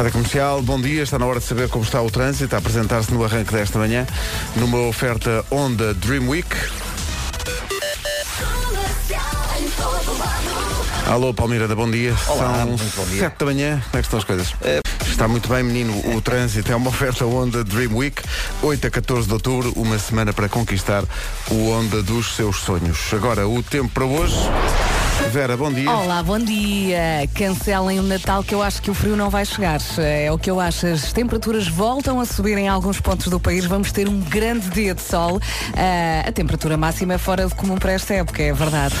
[0.00, 1.02] Rádio Comercial, bom dia.
[1.02, 2.54] Está na hora de saber como está o trânsito.
[2.54, 4.06] A apresentar-se no arranque desta manhã,
[4.56, 6.48] numa oferta Honda Dream Week.
[11.06, 12.16] Alô, Palmeirada, bom dia.
[12.28, 13.18] Olá, São muito bom dia.
[13.18, 13.82] 7 da manhã.
[13.90, 14.54] Como é que estão as coisas?
[15.06, 16.16] Está muito bem, menino.
[16.16, 18.22] O trânsito é uma oferta Honda Dream Week,
[18.62, 21.04] 8 a 14 de outubro, uma semana para conquistar
[21.50, 23.12] o Honda dos seus sonhos.
[23.12, 24.34] Agora, o tempo para hoje.
[25.28, 25.88] Vera, bom dia.
[25.88, 27.28] Olá, bom dia.
[27.34, 29.80] Cancelem o Natal que eu acho que o frio não vai chegar.
[29.98, 30.86] É o que eu acho.
[30.86, 33.64] As temperaturas voltam a subir em alguns pontos do país.
[33.64, 35.40] Vamos ter um grande dia de sol.
[35.76, 38.94] Ah, a temperatura máxima é fora de comum para esta época, é verdade.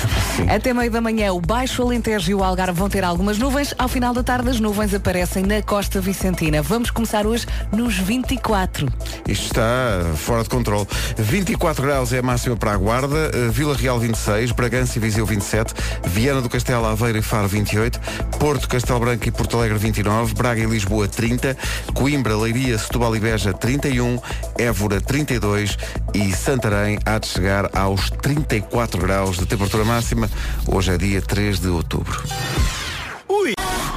[0.48, 3.74] Até meio da manhã, o Baixo Alentejo e o Algarve vão ter algumas nuvens.
[3.76, 6.62] Ao final da tarde, as nuvens aparecem na costa vicentina.
[6.62, 8.86] Vamos começar hoje nos 24.
[9.26, 10.86] Isto está fora de controle.
[11.18, 15.26] 24 graus é a máxima para a Guarda, eh, Vila Real 26, Bragança e Viseu
[15.26, 15.74] 27,
[16.10, 18.00] Viana do Castelo, Aveiro e Faro 28,
[18.38, 21.56] Porto, Castelo Branco e Porto Alegre 29, Braga e Lisboa 30,
[21.94, 24.18] Coimbra, Leiria, Setúbal e Beja 31,
[24.58, 25.78] Évora 32
[26.12, 30.28] e Santarém há de chegar aos 34 graus de temperatura máxima.
[30.66, 32.20] Hoje é dia 3 de outubro.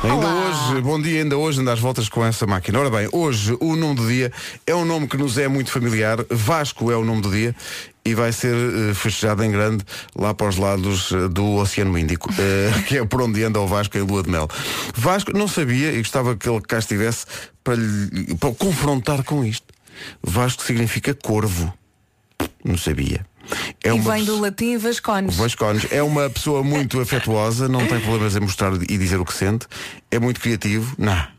[0.04, 0.50] Ainda Olá.
[0.50, 2.78] hoje, bom dia, ainda hoje anda às voltas com essa máquina.
[2.78, 4.34] Ora bem, hoje o nome do dia
[4.68, 6.18] é um nome que nos é muito familiar.
[6.30, 7.56] Vasco é o nome do dia
[8.06, 9.84] e vai ser eh, festejado em grande
[10.16, 13.68] lá para os lados eh, do Oceano Índico, eh, que é por onde anda o
[13.68, 14.48] Vasco em lua de mel.
[14.94, 17.26] Vasco não sabia e gostava que ele cá estivesse
[17.64, 19.68] para, lhe, para o confrontar com isto.
[20.22, 21.74] Vasco significa corvo.
[22.64, 23.26] Não sabia.
[23.84, 25.36] É e uma vem do latim Vascones.
[25.36, 29.34] Vascones é uma pessoa muito afetuosa, não tem problemas em mostrar e dizer o que
[29.34, 29.68] sente,
[30.12, 31.34] é muito criativo, não.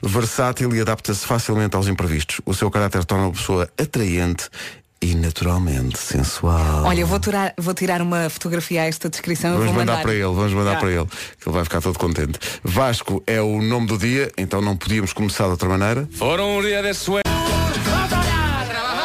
[0.00, 2.40] Versátil e adapta-se facilmente aos imprevistos.
[2.46, 4.48] O seu caráter torna uma pessoa atraente
[5.00, 6.84] e naturalmente sensual.
[6.84, 9.92] Olha, eu vou tirar, vou tirar uma fotografia a esta descrição e Vamos vou mandar,
[9.92, 10.80] mandar para ele, vamos mandar Ah.
[10.80, 12.38] para ele, que ele vai ficar todo contente.
[12.64, 16.08] Vasco é o nome do dia, então não podíamos começar de outra maneira.
[16.12, 17.35] Foram um dia de sueño.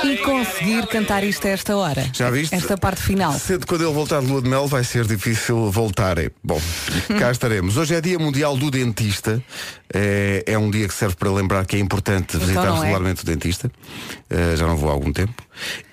[0.04, 2.10] E conseguir cantar isto a esta hora.
[2.14, 2.54] Já viste?
[2.56, 3.34] Esta parte final.
[3.34, 6.18] Cedo quando ele voltar de lua de mel vai ser difícil voltar.
[6.44, 6.60] Bom,
[7.20, 7.78] cá estaremos.
[7.78, 9.42] Hoje é dia mundial do dentista.
[9.94, 12.80] É, é um dia que serve para lembrar que é importante visitar não é?
[12.82, 13.72] regularmente o dentista.
[14.30, 15.34] Eh, já não vou há algum tempo.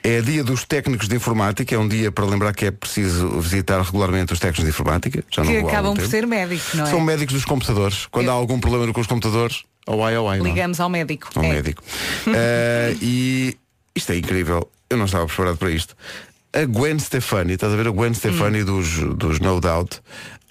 [0.03, 1.75] É dia dos técnicos de informática.
[1.75, 5.23] É um dia para lembrar que é preciso visitar regularmente os técnicos de informática.
[5.31, 6.11] Já não Que vou há acabam por tempo.
[6.11, 6.91] ser médicos, não é?
[6.91, 8.07] São médicos dos computadores.
[8.07, 10.49] Quando Eu- há algum problema com os computadores, oh ai, oh ai, não é?
[10.49, 11.29] Ligamos ao médico.
[11.35, 11.49] ao É.
[11.53, 11.83] médico.
[12.29, 13.57] Eh, e
[13.99, 14.71] isto é incrível.
[14.89, 15.95] Eu não estava preparado para isto.
[16.53, 20.01] A Gwen Stefani, estás a ver a Gwen Stefani dos, dos No Doubt?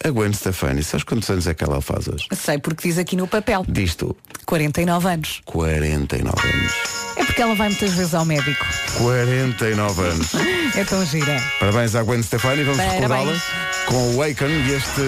[0.04, 2.28] A Gwen Stefani, sabes quantos anos é que ela faz hoje?
[2.34, 3.66] Sei porque diz aqui no papel.
[3.68, 4.16] Diz tu,
[4.46, 5.42] 49 anos.
[5.46, 6.74] 49 anos.
[7.16, 8.64] É porque ela vai muitas vezes ao médico.
[8.98, 10.28] 49 anos.
[10.78, 11.42] É tão gira.
[11.60, 13.34] Parabéns à Gwen Stefani, vamos recordá-la
[13.88, 15.02] com o Waken e este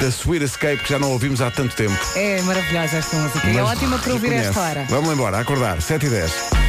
[0.00, 1.96] The Sweet Escape que já não ouvimos há tanto tempo.
[2.14, 3.48] É maravilhosa esta música.
[3.48, 4.86] é Mas ótima para ouvir esta hora.
[4.90, 6.61] Vamos embora, acordar, 7 e 10.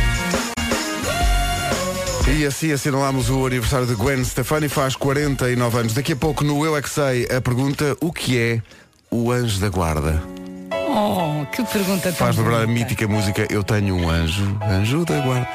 [2.36, 5.94] E assim assinalamos o aniversário de Gwen Stefani, faz 49 anos.
[5.94, 8.62] Daqui a pouco no Eu É Que Sei a pergunta o que é
[9.12, 10.22] o anjo da guarda.
[10.96, 15.20] Oh, que pergunta tão Faz lembrar a mítica música Eu Tenho um Anjo, Anjo da
[15.22, 15.48] Guarda.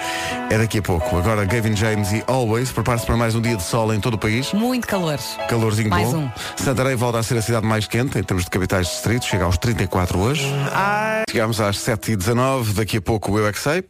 [0.51, 1.17] É daqui a pouco.
[1.17, 4.19] Agora Gavin James e Always, prepare-se para mais um dia de sol em todo o
[4.19, 4.53] país.
[4.53, 5.19] Muito calor.
[5.49, 6.19] Calorzinho Mais bom.
[6.19, 6.31] um.
[6.57, 9.59] Santarém volta a ser a cidade mais quente em termos de capitais distritos, chega aos
[9.59, 10.45] 34 hoje.
[11.31, 13.85] Chegamos às 7h19, daqui a pouco o Eu É Que Sei.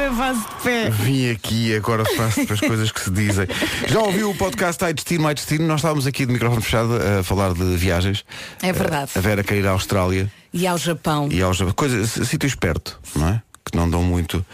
[0.00, 0.90] Agora de pé.
[0.90, 3.48] Vim aqui, agora faço as coisas que se dizem.
[3.88, 5.66] Já ouviu o podcast Ai Destino, Ai Destino?
[5.66, 8.24] Nós estávamos aqui de microfone fechado a falar de viagens.
[8.62, 9.10] É verdade.
[9.16, 11.28] A Vera quer ir à Austrália E ao Japão.
[11.32, 13.42] e aos coisas, sítios perto, não é?
[13.64, 14.46] Que não dão muito.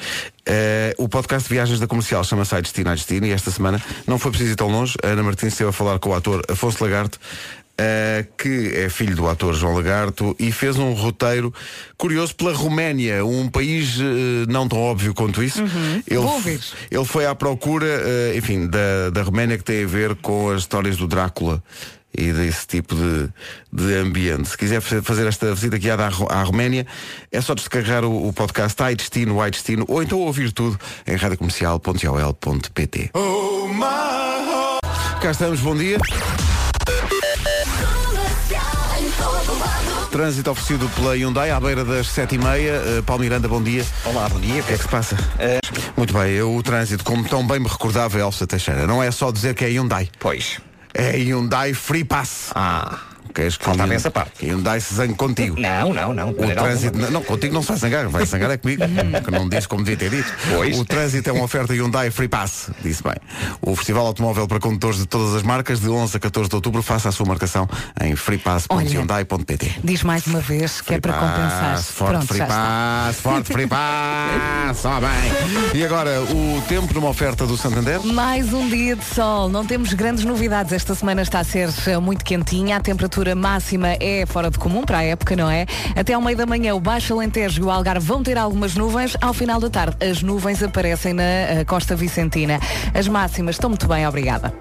[0.46, 3.82] Eh, o podcast de viagens da comercial chama-se Ai Destino, Ai Destino e esta semana
[4.06, 4.94] não foi preciso ir tão longe.
[5.04, 7.18] A Ana Martins esteve a falar com o ator Afonso Lagarto.
[7.78, 11.52] Eh, que é filho do ator João Lagarto e fez um roteiro
[11.96, 15.62] curioso pela Roménia, um país eh, não tão óbvio quanto isso.
[16.06, 16.60] Ele, Vou ouvir.
[16.90, 20.60] ele foi à procura, eh, enfim, da, da Roménia que tem a ver com as
[20.60, 21.62] histórias do Drácula
[22.16, 23.28] e desse tipo de,
[23.72, 24.48] de ambiente.
[24.48, 26.08] Se quiser fa- fazer esta visita guiada à,
[26.38, 26.86] à Roménia,
[27.32, 30.78] é só descarregar o, o podcast Ai Destino, Ai Destino, ou então ouvir tudo
[31.08, 33.10] em radiocomercial.ol.pt.
[35.20, 35.98] Cá estamos, bom dia.
[40.14, 42.38] Trânsito oferecido pela Hyundai à beira das 7h30.
[42.38, 43.84] Uh, Paulo Miranda, bom dia.
[44.04, 44.62] Olá, bom dia.
[44.62, 45.16] O que é que se passa?
[45.96, 49.32] Muito bem, eu, o trânsito, como tão bem me recordava Elsa Teixeira, não é só
[49.32, 50.08] dizer que é Hyundai.
[50.20, 50.60] Pois.
[50.94, 52.52] É Hyundai Free Pass.
[52.54, 52.96] Ah.
[53.34, 54.38] Queres que Faltava essa parte.
[54.38, 55.58] Que Hyundai se zangue contigo.
[55.58, 56.30] Não, não, não.
[56.30, 58.82] O trânsito, não, contigo não se vai zangar, vai zangar é comigo,
[59.24, 60.32] que não disse como devia ter dito.
[60.54, 60.78] Pois.
[60.78, 63.16] O trânsito é uma oferta Hyundai Free Pass, disse bem.
[63.60, 66.80] O Festival Automóvel para condutores de todas as marcas, de 11 a 14 de outubro,
[66.80, 67.68] faça a sua marcação
[68.00, 69.80] em freepass.hyundai.pt.
[69.82, 71.82] Diz mais uma vez que é para compensar.
[71.82, 72.46] Forte Pronto, Free.
[72.46, 75.80] Pass, forte Free Pass, só bem.
[75.80, 78.00] E agora, o tempo numa oferta do Santander?
[78.04, 80.72] Mais um dia de sol, não temos grandes novidades.
[80.72, 81.68] Esta semana está a ser
[82.00, 85.66] muito quentinha, a temperatura máxima é fora de comum para a época, não é?
[85.94, 89.16] Até ao meio da manhã, o Baixo Alentejo e o Algarve vão ter algumas nuvens.
[89.20, 92.58] Ao final da tarde, as nuvens aparecem na eh, costa vicentina.
[92.92, 94.52] As máximas estão muito bem, obrigada.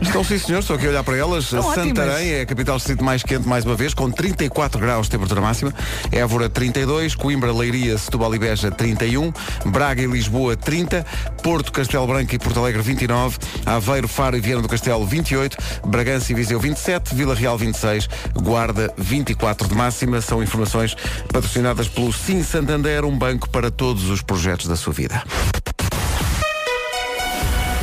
[0.00, 1.44] Estão sim, senhor, estou aqui a olhar para elas.
[1.44, 2.22] Estão Santarém ótimas.
[2.22, 5.74] é a capital distrito mais quente mais uma vez, com 34 graus de temperatura máxima.
[6.12, 9.32] Évora 32, Coimbra, Leiria, Setúbal e Beja 31,
[9.66, 11.04] Braga e Lisboa 30,
[11.42, 15.56] Porto, Castelo Branco e Porto Alegre 29, Aveiro, Faro e Viana do Castelo 28,
[15.86, 20.20] Bragança e Viseu 27, Vila Real 26, Guarda 24 de máxima.
[20.20, 20.96] São informações
[21.32, 25.22] patrocinadas pelo Sim Santander, um banco para todos os projetos da sua vida.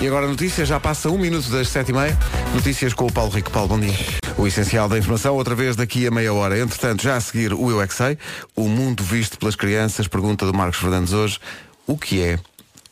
[0.02, 2.18] E agora a notícia, já passa um minuto das sete e meia.
[2.54, 3.50] Notícias com o Paulo Rico.
[3.50, 3.96] Paulo, bom dia.
[4.38, 6.60] O essencial da informação, outra vez daqui a meia hora.
[6.60, 8.18] Entretanto, já a seguir o Eu é Sei,
[8.56, 11.40] o mundo visto pelas crianças, pergunta do Marcos Fernandes hoje,
[11.88, 12.38] o que é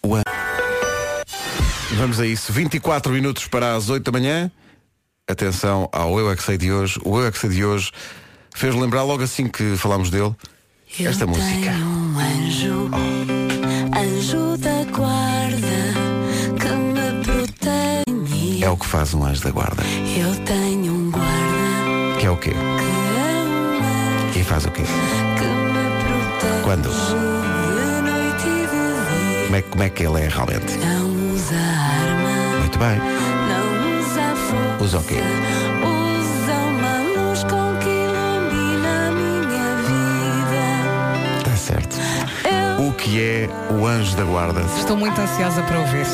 [0.02, 0.16] o?
[1.98, 4.50] Vamos a isso, 24 minutos para as 8 da manhã.
[5.30, 7.00] Atenção ao Eu é Que Sei de hoje.
[7.06, 7.92] O Eu é Que Sei de hoje
[8.54, 10.36] fez lembrar logo assim que falámos dele,
[11.00, 11.72] esta música.
[11.72, 12.92] Um anjo,
[13.98, 15.58] anjo da guarda,
[16.60, 18.64] que me protege.
[18.64, 19.82] É o que faz um anjo da guarda.
[19.84, 22.52] Eu tenho um guarda Que é o quê?
[22.52, 24.84] que é um anjo E faz o quê?
[24.84, 26.64] que me protege.
[26.64, 26.90] Quando?
[29.46, 30.78] Como é, como é que ele é realmente?
[30.78, 33.23] Não usa arma, Muito bem.
[34.84, 35.16] Usa o quê?
[35.16, 41.38] Usa uma luz com que ilumina a minha vida.
[41.38, 41.98] Está certo.
[42.80, 44.62] Eu O que é o anjo da guarda?
[44.78, 46.06] Estou muito ansiosa para ouvir.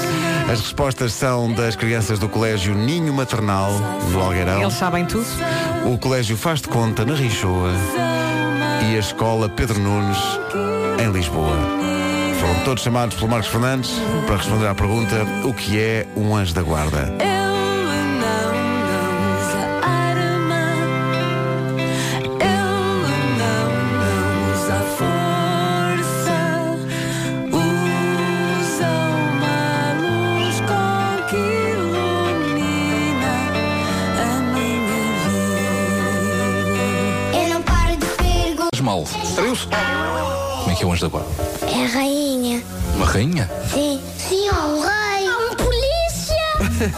[0.52, 3.72] As respostas são das crianças do Colégio Ninho Maternal,
[4.12, 4.62] no Algueirão.
[4.62, 5.26] Eles sabem tudo?
[5.86, 7.72] O Colégio Faz de Conta, na Richoa.
[8.92, 10.20] E a Escola Pedro Nunes,
[11.04, 11.58] em Lisboa.
[12.40, 13.92] Foram todos chamados pelo Marcos Fernandes
[14.26, 17.39] para responder à pergunta o que é um anjo da guarda.
[38.90, 39.04] Mal.
[39.04, 39.68] Estreou-se.
[39.68, 41.30] Como é que é o anjo da guarda?
[41.62, 42.64] É rainha.
[42.96, 43.48] Uma rainha?
[43.72, 44.02] Sim.
[44.18, 45.28] Sim, há um rei.
[45.28, 46.36] Há um polícia.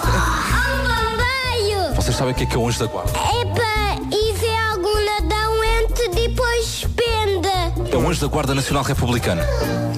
[0.01, 1.93] há um bombeiro.
[1.93, 3.11] Vocês sabem o que é que é o anjo da guarda?
[3.11, 7.91] Epa, e vê algum ladrão entre depois penda.
[7.91, 9.43] É o anjo da Guarda Nacional Republicana.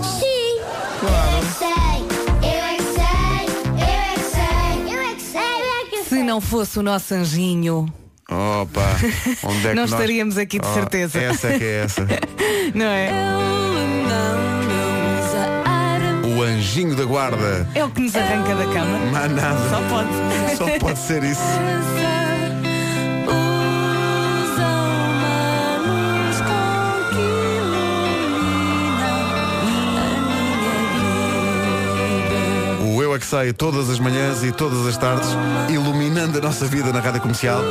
[0.02, 0.58] Sim.
[1.04, 2.50] Eu é que sei.
[2.50, 3.46] Eu é que sei.
[3.78, 4.96] Eu é que sei.
[4.96, 5.42] Eu é que sei.
[5.42, 7.86] Eu é que Se não fosse o nosso anjinho,
[8.62, 8.96] Opa,
[9.44, 11.20] onde é que Não nós- estaríamos aqui de Oh, certeza.
[11.20, 12.08] Essa é que é essa.
[12.76, 13.10] não é?
[16.36, 17.68] O anjinho da guarda.
[17.76, 18.98] É o que nos arranca da cama.
[19.12, 19.70] Mas nada.
[19.70, 20.58] Só pode.
[20.58, 21.42] Só pode ser isso.
[33.58, 35.28] todas as manhãs e todas as tardes,
[35.70, 37.62] iluminando a nossa vida na rádio comercial.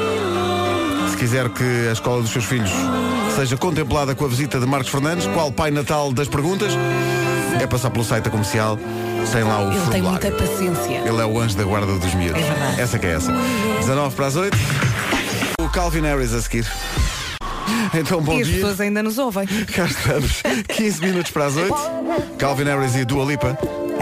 [1.10, 2.70] Se quiser que a escola dos seus filhos
[3.36, 6.72] seja contemplada com a visita de Marcos Fernandes, qual Pai Natal das perguntas,
[7.60, 8.76] é passar pelo site da comercial,
[9.32, 10.30] tem lá o Ele tem formulário.
[10.30, 10.98] muita paciência.
[11.08, 12.42] Ele é o anjo da guarda dos miúdos.
[12.42, 12.80] É verdade.
[12.80, 13.32] Essa que é essa.
[13.78, 14.58] 19 para as 8.
[15.60, 16.66] O Calvin Harris a seguir.
[17.94, 18.56] Então, bom e as dia.
[18.56, 19.46] pessoas ainda nos ouvem.
[19.46, 20.42] Cá estamos.
[20.74, 21.74] 15 minutos para as 8.
[22.38, 23.56] Calvin Harris e Dua Lipa.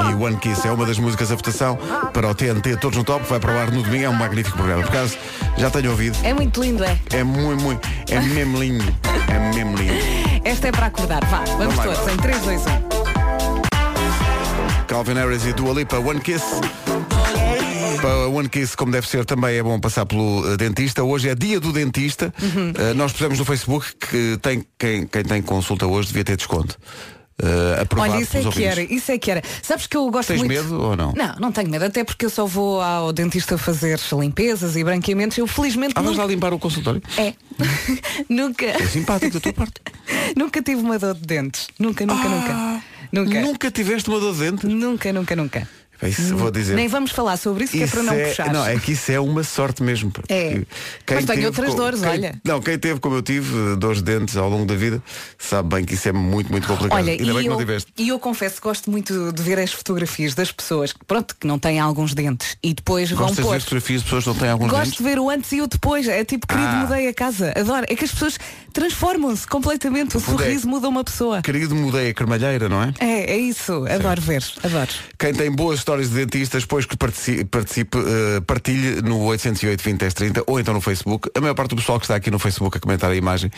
[0.08, 1.78] E One Kiss é uma das músicas a votação
[2.12, 4.04] para o TNT Todos no Top, vai para o ar no domingo.
[4.04, 4.82] É um magnífico programa.
[4.82, 5.16] Por acaso,
[5.58, 6.16] já tenho ouvido.
[6.22, 6.98] É muito lindo, é?
[7.12, 7.88] É muito, muito.
[8.10, 8.84] É mesmo lindo.
[9.28, 9.94] É mesmo lindo.
[10.44, 11.24] Esta é para acordar.
[11.26, 12.00] Vá, vamos lá, todos.
[12.00, 12.12] vá.
[12.12, 12.64] Em 3, 2, 1.
[14.86, 16.44] Calvin Harris e Dua Lipa, One Kiss.
[18.00, 21.04] Para One Kiss, como deve ser, também é bom passar pelo eh, dentista.
[21.04, 22.32] Hoje é dia do dentista.
[22.40, 22.72] Uhum.
[22.76, 26.78] Eh, nós pusemos no Facebook que tem, quem, quem tem consulta hoje devia ter desconto.
[27.42, 28.70] Uh, aprovado Olha, isso é que ouvintes.
[28.70, 29.42] era, isso é que era.
[29.62, 30.50] Sabes que eu gosto Tens muito.
[30.52, 31.12] medo ou não?
[31.12, 35.38] Não, não tenho medo, até porque eu só vou ao dentista fazer limpezas e branqueamentos.
[35.38, 36.18] Eu felizmente Ah, nunca...
[36.22, 37.02] lá limpar o consultório?
[37.16, 37.32] É.
[38.28, 38.66] nunca.
[38.66, 39.74] É simpático da tua parte.
[40.36, 41.68] nunca tive uma dor de dentes.
[41.78, 42.82] Nunca, nunca, nunca.
[43.12, 43.40] Nunca.
[43.40, 44.66] Nunca tiveste uma dor de dente?
[44.66, 45.68] Nunca, nunca, nunca.
[46.02, 46.74] Isso vou dizer.
[46.74, 48.52] Nem vamos falar sobre isso, que é para não é, puxar.
[48.52, 50.10] Não, é que isso é uma sorte mesmo.
[50.28, 50.62] É.
[51.06, 52.40] quem Mas tenho outras dores, quem- olha.
[52.44, 55.02] Não, quem teve como eu tive, dores de dentes ao longo da vida,
[55.38, 56.96] sabe bem que isso é muito, muito complicado.
[56.98, 57.92] Olha, Ainda e bem que eu, não tiveste.
[57.98, 61.46] e eu confesso que gosto muito de ver as fotografias das pessoas que, pronto, que
[61.46, 63.52] não têm alguns dentes e depois Gostas vão de pôr.
[63.52, 64.98] ver fotografias de pessoas que não têm alguns Gosto dentes?
[64.98, 66.08] de ver o antes e o depois.
[66.08, 66.86] É tipo, querido, Ah.
[66.88, 67.52] mudei a casa.
[67.56, 67.86] Adoro.
[67.88, 68.38] É que as pessoas
[68.72, 70.16] transformam-se completamente.
[70.16, 71.42] O é- sorriso muda uma pessoa.
[71.42, 72.94] Querido, mudei a cremalheira, não é?
[73.00, 73.84] É, é isso.
[73.88, 74.42] Adoro ver.
[74.62, 74.90] Adoro.
[75.18, 79.98] Quem tem boas histórias de dentistas, depois que partici- participe, eh, partilhe no 808 20
[79.98, 81.28] 10 30 ou então no Facebook.
[81.34, 83.50] A maior parte do pessoal que está aqui no Facebook a comentar a imagem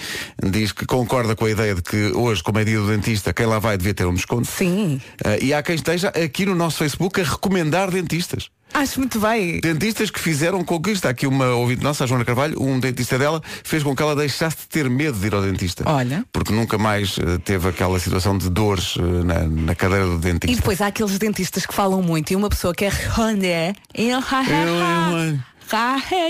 [0.43, 3.45] diz que concorda com a ideia de que hoje, como é dia do dentista, quem
[3.45, 4.47] lá vai devia ter um desconto.
[4.49, 4.99] Sim.
[5.25, 8.49] Eh, e há quem esteja aqui no nosso Facebook a recomendar dentistas.
[8.75, 9.61] Acho muito bem.
[9.61, 13.19] Dentistas que fizeram com que está aqui uma ouvinte nossa, a Joana Carvalho, um dentista
[13.19, 15.85] dela, fez com que ela deixasse de ter medo de ir ao dentista.
[15.87, 16.25] Olha.
[16.33, 20.19] Porque nunca mais eh, teve aquela situação de dores eh, na, na cadeira do E
[20.19, 20.57] dentista.
[20.57, 23.75] depois há aqueles dentistas que falam muito e uma pessoa quer responder.
[23.95, 24.23] E ele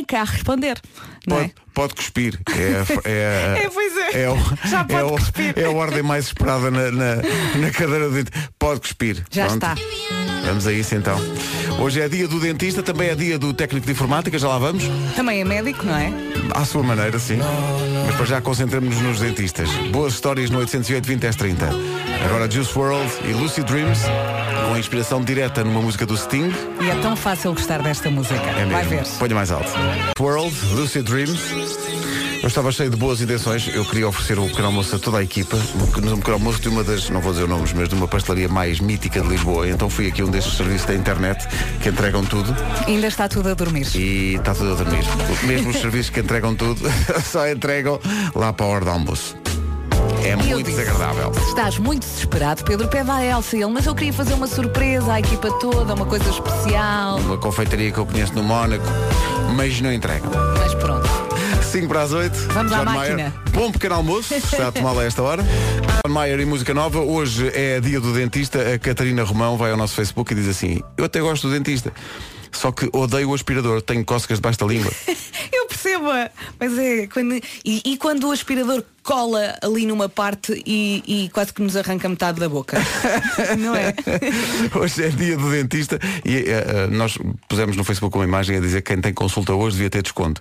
[0.06, 0.80] quer responder.
[1.26, 1.40] Não é?
[1.42, 2.40] Pode, pode cuspir.
[2.50, 4.22] É, é, É, pois é.
[4.24, 5.54] é, o- Já pode é, o- cuspir.
[5.56, 7.16] é a ordem mais esperada na, na,
[7.60, 8.50] na cadeira do dentista.
[8.58, 9.22] Pode cuspir.
[9.30, 9.64] Já Pronto.
[9.64, 9.76] está.
[10.44, 11.16] Vamos a isso então.
[11.80, 14.84] Hoje é dia do dentista, também é dia do técnico de informática, já lá vamos.
[15.16, 16.12] Também é médico, não é?
[16.54, 17.38] À sua maneira, sim.
[18.06, 19.68] Mas para já concentramos-nos nos dentistas.
[19.90, 21.70] Boas histórias no 808 20 10 30.
[22.24, 24.00] Agora Juice World e Lucid Dreams,
[24.68, 26.52] com inspiração direta numa música do Sting.
[26.80, 28.34] E é tão fácil gostar desta música.
[28.34, 28.90] É Vai mesmo.
[28.90, 29.18] ver.
[29.18, 29.70] Ponha mais alto.
[30.20, 31.40] World, Lucid Dreams.
[32.42, 33.68] Eu estava cheio de boas intenções.
[33.72, 35.56] Eu queria oferecer o pequeno almoço a toda a equipa.
[36.02, 38.80] No pequeno almoço de uma das, não vou dizer nomes, mas de uma pastelaria mais
[38.80, 39.68] mítica de Lisboa.
[39.68, 41.46] Então fui aqui um destes serviços da internet
[41.80, 42.54] que entregam tudo
[42.86, 43.86] Ainda está tudo a dormir.
[43.94, 45.04] e está tudo a dormir.
[45.44, 46.80] Mesmo os serviços que entregam tudo
[47.24, 48.00] só entregam
[48.34, 49.36] lá para a hora do almoço.
[50.24, 51.32] É muito disse, desagradável.
[51.34, 55.12] Se estás muito desesperado, Pedro, pede à Elsa ele, mas eu queria fazer uma surpresa
[55.12, 57.18] à equipa toda, uma coisa especial.
[57.18, 58.84] Uma confeitaria que eu conheço no Mónaco,
[59.56, 60.30] mas não entregam.
[60.58, 61.21] Mas pronto.
[61.72, 62.36] 5 para as 8.
[62.52, 63.16] Vamos à John máquina.
[63.16, 63.32] Mayer.
[63.52, 65.42] Bom pequeno almoço, está a tomá-la a esta hora.
[65.42, 67.00] John Mayer e música nova.
[67.00, 68.74] Hoje é dia do dentista.
[68.74, 71.90] A Catarina Romão vai ao nosso Facebook e diz assim: Eu até gosto do dentista.
[72.52, 74.92] Só que odeio o aspirador, tenho cócegas debaixo da língua.
[75.52, 76.06] Eu percebo,
[76.58, 81.52] mas é quando, e, e quando o aspirador cola ali numa parte e, e quase
[81.52, 82.78] que nos arranca metade da boca.
[83.58, 83.94] Não é?
[84.74, 87.18] Hoje é dia do dentista e eh, nós
[87.48, 90.40] pusemos no Facebook uma imagem a dizer que quem tem consulta hoje devia ter desconto.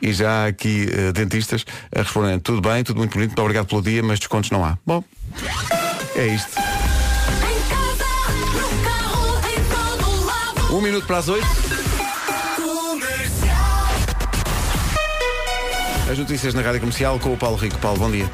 [0.00, 1.64] E já há aqui eh, dentistas
[1.94, 4.78] a respondendo, tudo bem, tudo muito bonito, muito obrigado pelo dia, mas descontos não há.
[4.84, 5.02] Bom,
[6.16, 6.91] é isto.
[10.72, 11.46] Um minuto para as oito.
[16.10, 17.76] As notícias na Rádio Comercial com o Paulo Rico.
[17.78, 18.30] Paulo, bom dia.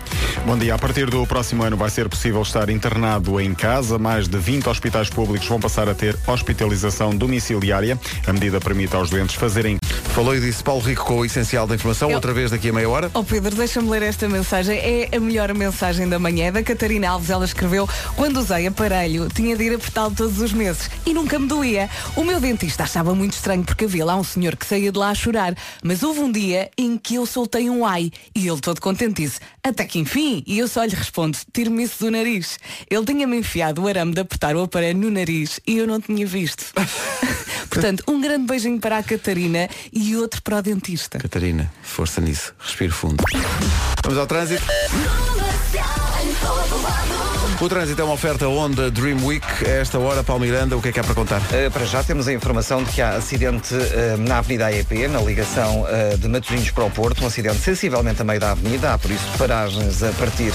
[0.47, 0.75] Bom dia.
[0.75, 3.99] A partir do próximo ano vai ser possível estar internado em casa.
[3.99, 7.99] Mais de 20 hospitais públicos vão passar a ter hospitalização domiciliária.
[8.27, 9.79] A medida permite aos doentes fazerem
[10.15, 12.73] Falou e disse Paulo Rico com o essencial da informação, Eu- outra vez daqui a
[12.73, 13.09] meia hora.
[13.15, 14.77] Oh Pedro, deixa-me ler esta mensagem.
[14.77, 16.47] É a melhor mensagem da manhã.
[16.47, 17.31] É da Catarina Alves.
[17.31, 21.47] Ela escreveu: Quando usei aparelho, tinha de ir apertá-lo todos os meses e nunca me
[21.47, 21.89] doía.
[22.17, 25.11] O meu dentista achava muito estranho porque havia lá um senhor que saía de lá
[25.11, 25.55] a chorar.
[25.85, 29.39] Mas houve um dia em que eu soltei um ai e ele todo contente disse:
[29.69, 30.43] Até que enfim.
[30.47, 32.59] E eu só lhe respondo: Tire-me isso do nariz.
[32.91, 36.27] Ele tinha-me enfiado o arame de apertar o aparelho no nariz e eu não tinha
[36.27, 36.73] visto.
[37.69, 41.19] Portanto, um grande beijinho para a Catarina e outro para o dentista.
[41.19, 42.55] Catarina, força nisso.
[42.59, 43.23] Respiro fundo.
[44.03, 44.65] Vamos ao trânsito.
[47.61, 49.45] O trânsito é uma oferta Honda Dream Week.
[49.67, 51.41] A esta hora, Paulo Miranda, o que é que há para contar?
[51.41, 55.21] Uh, para já temos a informação de que há acidente uh, na Avenida AEP, na
[55.21, 58.99] ligação uh, de Matosinhos para o Porto, um acidente sensivelmente a meio da avenida, há
[58.99, 60.53] por isso paragens a partir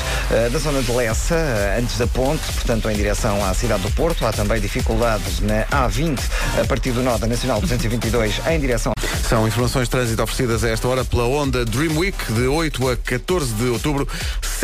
[0.50, 1.36] da zona de Lessa,
[1.78, 4.26] antes da ponte, portanto em direção à cidade do Porto.
[4.26, 6.20] Há também dificuldades na A20,
[6.62, 8.94] a partir do nó da Nacional 222, em direção
[9.28, 12.96] São informações de trânsito oferecidas a esta hora pela Honda Dream Week, de 8 a
[12.96, 14.08] 14 de outubro.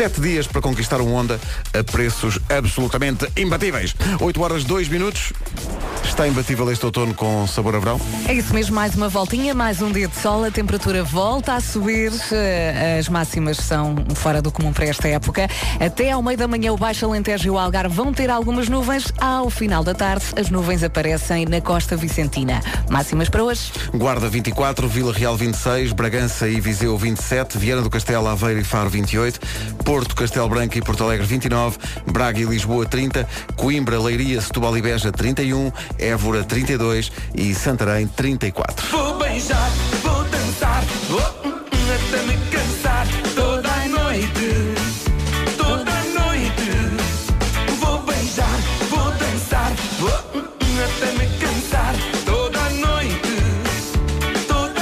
[0.00, 1.38] Sete dias para conquistar um Honda
[1.78, 3.94] a preços absolutamente imbatíveis.
[4.18, 5.30] 8 horas 2 minutos.
[6.04, 8.00] Está imbatível este outono com sabor a verão?
[8.28, 11.60] É isso mesmo, mais uma voltinha, mais um dia de sol, a temperatura volta a
[11.60, 15.48] subir, eh, as máximas são fora do comum para esta época.
[15.78, 19.12] Até ao meio da manhã o Baixo Alentejo e o Algarve vão ter algumas nuvens,
[19.18, 22.60] ao final da tarde as nuvens aparecem na costa vicentina.
[22.90, 23.72] Máximas para hoje.
[23.94, 28.90] Guarda 24, Vila Real 26, Bragança e Viseu 27, Viana do Castelo, Aveiro e Faro
[28.90, 29.40] 28,
[29.84, 31.78] Porto, Castelo Branco e Porto Alegre 29,
[32.10, 33.26] Braga e Lisboa 30,
[33.56, 38.86] Coimbra, Leiria, Setúbal e Beja 31, Évora 32 e Santarém 34.
[38.88, 39.70] Vou beijar,
[40.02, 41.48] vou dançar, oh,
[41.92, 44.74] até me cansar toda a noite.
[45.56, 46.70] Toda noite.
[47.78, 50.38] Vou beijar, vou dançar, oh,
[50.84, 51.94] até me cansar
[52.24, 54.46] toda a noite.
[54.46, 54.80] Toda.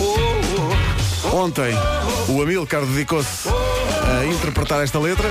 [0.00, 0.16] Oh,
[0.58, 1.97] oh, oh, Ontem
[2.42, 5.28] Amilcar dedicou-se a interpretar esta letra.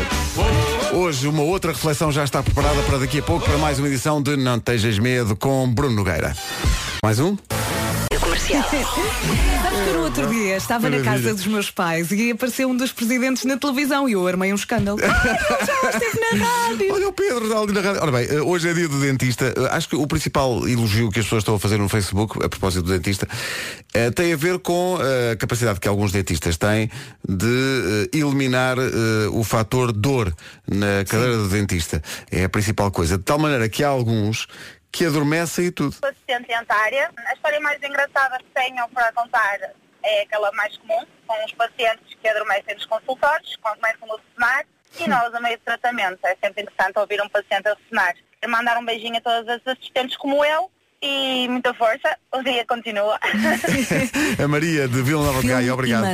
[0.93, 4.21] Hoje uma outra reflexão já está preparada para daqui a pouco para mais uma edição
[4.21, 6.35] de Não Tejas Medo com Bruno Nogueira.
[7.03, 7.37] Mais um?
[8.47, 11.21] Sabes que no outro dia estava na Maravilha.
[11.23, 14.55] casa dos meus pais e apareceu um dos presidentes na televisão e eu armei um
[14.55, 14.97] escândalo.
[15.07, 16.93] Ah, já esteve na rádio.
[16.93, 18.01] Olha o Pedro ali na rádio.
[18.01, 19.45] Ora bem, eh, hoje é dia do dentista.
[19.55, 22.49] Eh, Acho que o principal elogio que as pessoas estão a fazer no Facebook, a
[22.49, 23.27] propósito do dentista,
[23.93, 26.89] eh, tem a ver com a capacidade que alguns dentistas têm
[27.27, 28.77] de eliminar
[29.31, 30.33] o fator dor
[30.67, 32.01] na cadeira do dentista.
[32.31, 33.17] É a principal coisa.
[33.17, 34.47] De tal maneira que há alguns
[34.91, 35.95] que adormecem e tudo.
[36.03, 37.11] assistente dentária.
[37.15, 39.59] A história mais engraçada que tenho para contar
[40.03, 44.65] é aquela mais comum, com os pacientes que adormecem nos consultórios, começam a ressonar
[44.99, 46.19] e nós a meio de tratamento.
[46.23, 48.15] É sempre interessante ouvir um paciente a ressonar.
[48.47, 52.17] Mandar um beijinho a todas as assistentes como eu e muita força.
[52.33, 53.19] O dia continua.
[54.43, 56.05] A Maria de Vila Nova de Gaia, obrigado.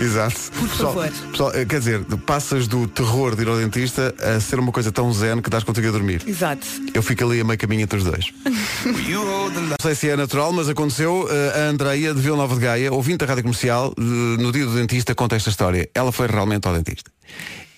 [0.00, 0.34] Exato.
[0.52, 1.10] Por Pessoal- favor.
[1.30, 4.90] pessoal, eh, quer dizer, passas do terror de ir ao dentista a ser uma coisa
[4.90, 6.22] tão zen que dás contigo a dormir.
[6.26, 6.66] Exato.
[6.94, 8.32] Eu fico ali a meio caminho entre os dois.
[8.84, 11.28] Não sei se é natural, mas aconteceu.
[11.30, 14.64] eh, A Andreia de Vila Nova de Gaia, ouvinte da rádio comercial, eh, no dia
[14.64, 15.88] do dentista, conta esta história.
[15.94, 17.10] Ela foi realmente ao dentista.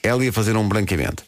[0.03, 1.23] Ela ia fazer um branqueamento.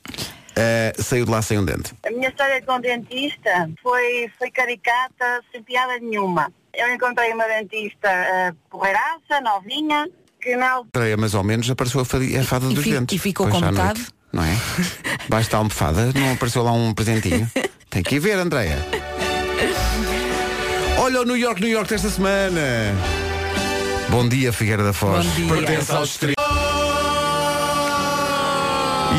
[0.56, 1.92] Eh, saiu de lá sem um dente.
[2.06, 6.52] A minha história com o dentista foi, foi caricata, sem piada nenhuma.
[6.72, 10.08] Eu encontrei uma dentista uh, porreiraça, novinha,
[10.46, 13.16] Andreia, mais ou menos, apareceu a, fadi- a fada E dos fi- dentes.
[13.16, 13.98] e ficou Depois com metade?
[14.00, 14.56] noite, não é?
[15.28, 17.50] Baixo da almofada, não apareceu lá um presentinho.
[17.90, 18.78] Tem que ir ver, Andreia.
[20.98, 22.60] Olha o New York, New York desta semana.
[24.10, 25.24] Bom dia, Figueira da Foz.
[25.26, 25.54] Bom dia.
[25.54, 26.43] Pertence ao distrito.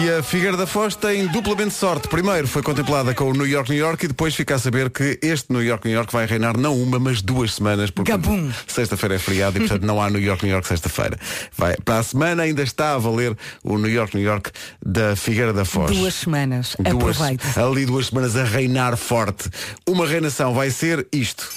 [0.03, 2.07] E a Figueira da Foz tem duplamente sorte.
[2.07, 5.17] Primeiro foi contemplada com o New York, New York e depois fica a saber que
[5.21, 7.89] este New York, New York vai reinar não uma, mas duas semanas.
[7.89, 8.51] Porque Gabum.
[8.67, 11.17] sexta-feira é feriado e portanto não há New York, New York sexta-feira.
[11.57, 14.51] Vai, para a semana ainda está a valer o New York, New York
[14.85, 15.95] da Figueira da Foz.
[15.95, 16.75] Duas semanas.
[16.77, 17.59] Duas- Aproveite.
[17.59, 19.49] ali duas semanas a reinar forte.
[19.87, 21.47] Uma reinação vai ser isto.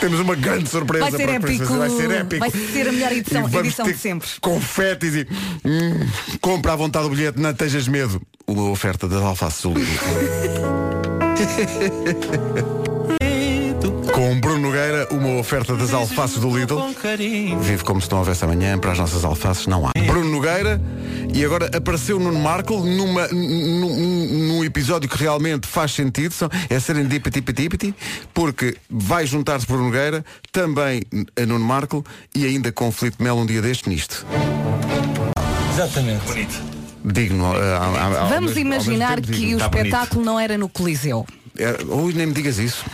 [0.00, 1.76] Temos uma grande surpresa Vai ser para épico.
[1.76, 2.40] Vai ser épico.
[2.40, 4.28] Vai ser a melhor edição- edição de sempre.
[4.40, 5.26] Confetes e
[5.64, 6.08] hum,
[6.40, 8.20] compra à vontade o bilhete, não tejas medo.
[8.46, 9.70] Uma oferta das alfaces do
[13.82, 14.12] Lidl.
[14.12, 16.78] Com Bruno Nogueira, uma oferta das alfaces do Lidl.
[17.60, 19.92] Vive como se não houvesse amanhã, para as nossas alfaces não há.
[20.06, 20.80] Bruno Nogueira,
[21.34, 26.34] e agora apareceu Nuno Marco numa, num, num episódio que realmente faz sentido,
[26.68, 27.40] é serendipity
[28.34, 31.02] porque vai juntar-se Bruno Nogueira, também
[31.40, 34.26] a Nuno Marco e ainda com o Filipe Melo um dia deste nisto.
[35.72, 36.24] Exatamente.
[36.26, 36.62] Bonito.
[37.02, 37.46] Digno.
[37.46, 39.56] ah, ah, ao Vamos mesmo- ao mesmo imaginar tempo que digno.
[39.56, 39.86] o Tá bonito.
[39.86, 41.24] espetáculo não era no Coliseu.
[41.58, 42.84] É, ui, nem me digas isso.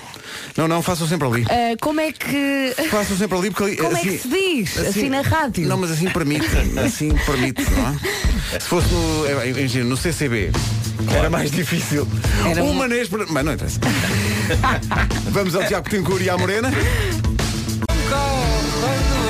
[0.57, 1.47] Não, não, façam sempre ali.
[1.49, 2.75] Ah, como é que.
[2.91, 3.77] Façam sempre ali porque ali.
[3.77, 4.79] Como é assim, que se diz?
[4.79, 5.69] Assim, na rádio?
[5.69, 6.47] Não, mas assim permite.
[6.85, 8.61] Assim permite, não é?
[8.61, 10.51] Se fosse no, é, imagina, no CCB,
[11.15, 12.07] era mais difícil.
[12.49, 13.15] Era uma uma- neste.
[13.29, 13.81] Mas não interessa.
[15.31, 16.71] Vamos ao Tiago Tencourt e à Morena.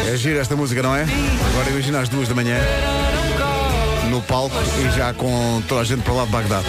[0.08, 1.02] É gira esta música, não é?
[1.52, 2.58] Agora imagina às duas da manhã
[4.10, 6.62] no palco e já com toda a gente para lá de Bagdá.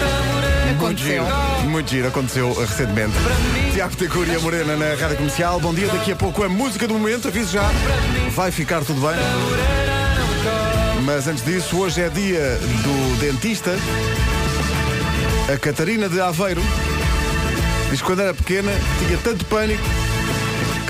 [0.68, 1.24] Muito Aconteceu.
[1.24, 3.14] giro, muito giro, aconteceu recentemente.
[3.72, 5.58] Tiago Tencourt e a Morena na Rádio Comercial.
[5.60, 7.64] Bom dia, daqui a pouco a música do momento, aviso já.
[8.34, 9.16] Vai ficar tudo bem.
[11.04, 13.74] Mas antes disso, hoje é dia do dentista.
[15.52, 16.62] A Catarina de Aveiro
[17.90, 19.82] diz que quando era pequena tinha tanto pânico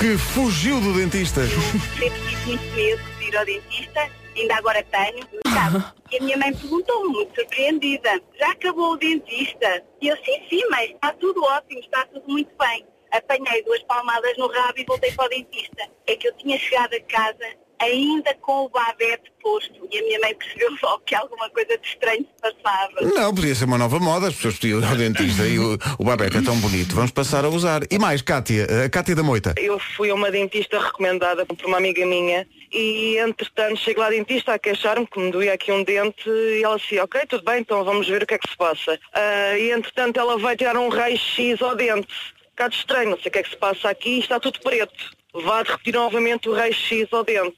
[0.01, 1.43] que fugiu do dentista.
[1.47, 4.01] sempre tive muito medo de ir ao dentista,
[4.43, 5.85] ainda agora tenho, sabe?
[6.11, 9.83] E a minha mãe perguntou muito surpreendida, já acabou o dentista?
[10.01, 12.87] E eu, sim, sim, mas está tudo ótimo, está tudo muito bem.
[13.13, 15.89] Apanhei duas palmadas no rabo e voltei para o dentista.
[16.07, 17.47] É que eu tinha chegado a casa
[17.81, 21.87] ainda com o babete posto e a minha mãe percebeu logo que alguma coisa de
[21.87, 23.01] estranho se passava.
[23.01, 26.05] Não, podia ser uma nova moda, as pessoas podiam ir ao dentista e o, o
[26.05, 26.95] babete é tão bonito.
[26.95, 27.83] Vamos passar a usar.
[27.91, 29.55] E mais, Cátia, a Cátia da Moita.
[29.57, 34.11] Eu fui a uma dentista recomendada por uma amiga minha e entretanto chego lá à
[34.11, 37.61] dentista a queixar-me que me doía aqui um dente e ela disse, ok, tudo bem,
[37.61, 38.99] então vamos ver o que é que se passa.
[39.13, 42.09] Ah, e entretanto ela vai tirar um raio-x ao dente.
[42.47, 45.17] Um bocado estranho, não sei o que é que se passa aqui, está tudo preto.
[45.33, 47.57] Vá repetir novamente o raio-x ao dente.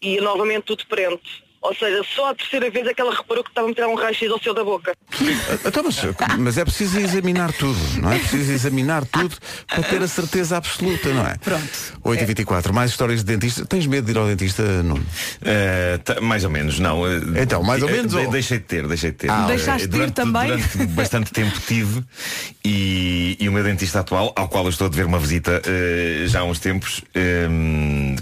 [0.00, 1.41] E novamente tudo preto.
[1.62, 3.94] Ou seja, só a terceira vez é que ela reparou que estava a tirar um
[3.94, 4.92] raio-x ao seu da boca.
[5.64, 5.96] Então, mas,
[6.38, 8.16] mas é preciso examinar tudo, não é?
[8.16, 9.36] É preciso examinar tudo
[9.68, 11.36] para ter a certeza absoluta, não é?
[11.38, 11.68] Pronto.
[12.04, 13.64] 8h24, mais histórias de dentista.
[13.64, 15.04] Tens medo de ir ao dentista, Nuno?
[16.04, 17.06] Tá- mais ou menos, não.
[17.06, 19.30] Eh, Então, mais ou eh, menos, de- ou- Deixei de ter, deixei de ter.
[19.30, 20.46] Ah, Deixaste de ir durante, também?
[20.48, 22.02] Durante bastante tempo tive
[22.64, 26.24] e, e o meu dentista atual, ao qual eu estou a dever uma visita eh,
[26.26, 27.46] já há uns tempos, eh,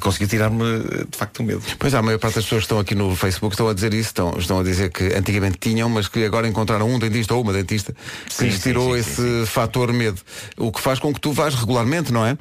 [0.01, 1.63] conseguiu tirar-me de facto o medo.
[1.79, 3.93] Pois há, a maior parte das pessoas que estão aqui no Facebook estão a dizer
[3.95, 7.43] isso, estão, estão a dizer que antigamente tinham, mas que agora encontraram um dentista ou
[7.43, 10.21] uma dentista que Sim, lhes sim, tirou sim, esse fator medo.
[10.57, 12.37] O que faz com que tu vás regularmente, não é?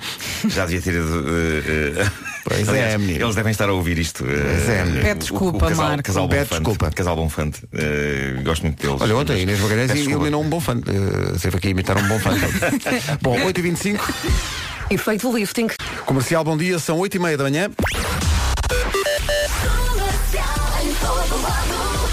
[0.48, 1.26] Já devia ter ido.
[1.28, 2.12] eh, eh,
[2.44, 3.24] Pois é, menino.
[3.26, 4.24] Eles devem estar a ouvir isto.
[4.26, 5.02] eh, Pois é, menino.
[5.02, 6.04] Pede o- o- desculpa, o casal, Marco.
[6.04, 6.62] Casal Pede Bonfante.
[6.62, 6.92] desculpa.
[6.92, 7.62] Casal Bonfante.
[7.74, 9.02] Eh, gosto muito deles.
[9.02, 10.12] Olha, ontem Inês Magalhães desculpa.
[10.16, 10.74] eliminou um bom fã.
[10.76, 12.32] Uh, aqui a imitar um bom fã.
[13.22, 14.00] bom, 8h25,
[14.90, 15.68] Efeito lifting.
[16.06, 17.70] comercial, bom dia, são 8h30 da manhã.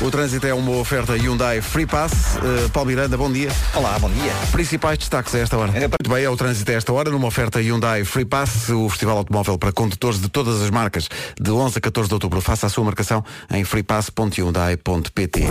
[0.01, 2.12] O trânsito é uma oferta Hyundai Free Pass.
[2.37, 3.51] Uh, Paulo Miranda, bom dia.
[3.75, 4.33] Olá, bom dia.
[4.53, 5.73] Principais destaques a esta hora.
[5.73, 9.19] Muito bem, é o trânsito a esta hora, numa oferta Hyundai Free Pass, o festival
[9.19, 11.09] automóvel para condutores de todas as marcas,
[11.41, 12.41] de 11 a 14 de outubro.
[12.41, 15.47] Faça a sua marcação em freepass.hyundai.pt.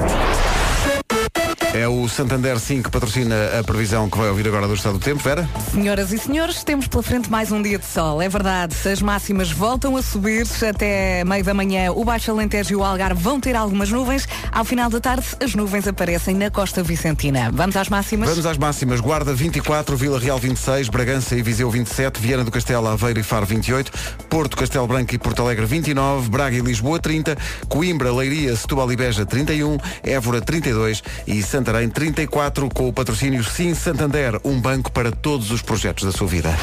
[1.75, 5.03] É o Santander 5 que patrocina a previsão que vai ouvir agora do estado do
[5.03, 5.21] tempo.
[5.21, 5.45] Vera?
[5.73, 8.21] Senhoras e senhores, temos pela frente mais um dia de sol.
[8.21, 11.91] É verdade, as máximas voltam a subir até meio da manhã.
[11.91, 14.25] O Baixo Alentejo e o Algarve vão ter algumas nuvens.
[14.53, 17.51] Ao final da tarde, as nuvens aparecem na costa vicentina.
[17.51, 18.29] Vamos às máximas?
[18.29, 19.01] Vamos às máximas.
[19.01, 23.45] Guarda 24, Vila Real 26, Bragança e Viseu 27, Viana do Castelo, Aveiro e Faro
[23.45, 23.91] 28,
[24.29, 28.95] Porto, Castelo Branco e Porto Alegre 29, Braga e Lisboa 30, Coimbra, Leiria, Setúbal e
[28.95, 35.11] Beja 31, Évora 32 e Santarém 34, com o patrocínio Sim Santander, um banco para
[35.11, 36.55] todos os projetos da sua vida.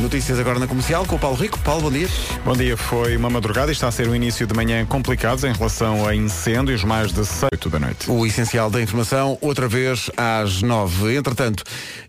[0.00, 1.58] Notícias agora na comercial com o Paulo Rico.
[1.58, 2.08] Paulo, bom dia.
[2.44, 5.52] Bom dia, foi uma madrugada e está a ser um início de manhã complicado em
[5.52, 8.08] relação a incêndios, mais de 6 da noite.
[8.08, 11.16] O essencial da informação, outra vez às nove.
[11.16, 11.64] Entretanto,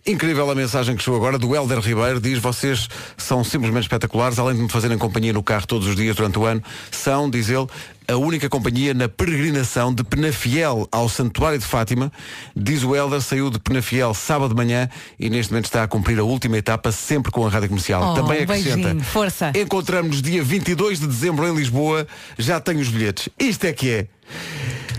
[0.05, 2.21] incrível a mensagem que chegou agora do Helder Ribeiro.
[2.21, 6.15] Diz, vocês são simplesmente espetaculares, além de me fazerem companhia no carro todos os dias
[6.15, 7.67] durante o ano, são, diz ele,
[8.07, 12.11] a única companhia na peregrinação de Penafiel ao Santuário de Fátima.
[12.55, 14.89] Diz o Helder, saiu de Penafiel sábado de manhã
[15.19, 18.11] e neste momento está a cumprir a última etapa sempre com a Rádio Comercial.
[18.11, 18.75] Oh, Também acrescenta.
[18.75, 19.51] beijinho, força.
[19.55, 22.07] Encontramos-nos dia 22 de dezembro em Lisboa.
[22.37, 23.29] Já tenho os bilhetes.
[23.39, 24.07] Isto é que é.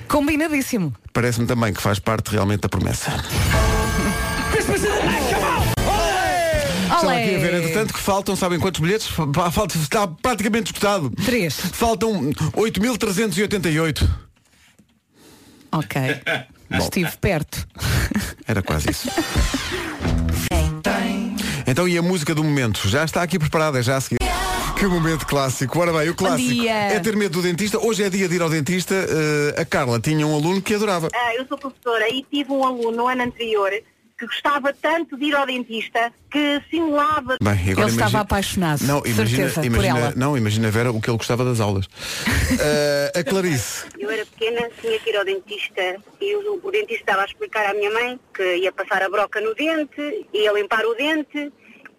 [0.09, 0.95] Combinadíssimo.
[1.12, 3.12] Parece-me também que faz parte realmente da promessa.
[7.05, 9.07] Estão aqui a ver, entretanto, que faltam, sabem quantos bilhetes?
[9.07, 11.11] Fa- Falta, está praticamente esgotado.
[11.25, 11.55] Três.
[11.55, 14.09] Faltam 8.388.
[15.73, 16.01] Ok.
[16.79, 17.67] Estive perto.
[18.49, 19.09] Era quase isso.
[21.67, 22.88] Então, e a música do momento?
[22.88, 24.19] Já está aqui preparada, já a seguir.
[24.79, 25.79] Que momento clássico.
[25.79, 27.79] Ora bem, o clássico é ter medo do dentista.
[27.79, 28.95] Hoje é dia de ir ao dentista.
[28.95, 31.09] Eh, a Carla tinha um aluno que adorava.
[31.14, 33.71] Ah, eu sou professora e tive um aluno no ano anterior
[34.18, 37.37] que gostava tanto de ir ao dentista que simulava.
[37.42, 40.12] Bem, Ele estava imagina- apaixonado, Não, imagina, certeza, por imagina, ela.
[40.16, 41.87] não, imagina Vera o que ele gostava das aulas.
[42.61, 43.87] Eh, a Clarice.
[43.98, 47.66] Eu era pequena, tinha que ir ao dentista e o, o dentista estava a explicar
[47.66, 51.53] à minha mãe que ia passar a broca no dente, ia limpar o dente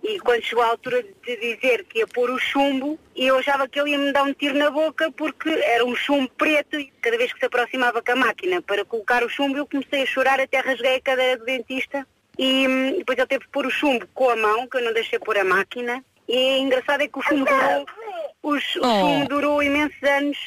[0.08, 3.80] e quando chegou a altura de dizer que ia pôr o chumbo, eu achava que
[3.80, 7.18] ele ia me dar um tiro na boca porque era um chumbo preto e cada
[7.18, 10.40] vez que se aproximava com a máquina para colocar o chumbo eu comecei a chorar
[10.40, 12.06] até rasguei a cadeira do dentista
[12.38, 14.94] e hum, depois ele teve que pôr o chumbo com a mão, que eu não
[14.94, 17.86] deixei pôr a máquina e engraçado é que o chumbo durou,
[18.44, 18.60] o Oh.
[18.60, 20.38] chumbo durou imensos anos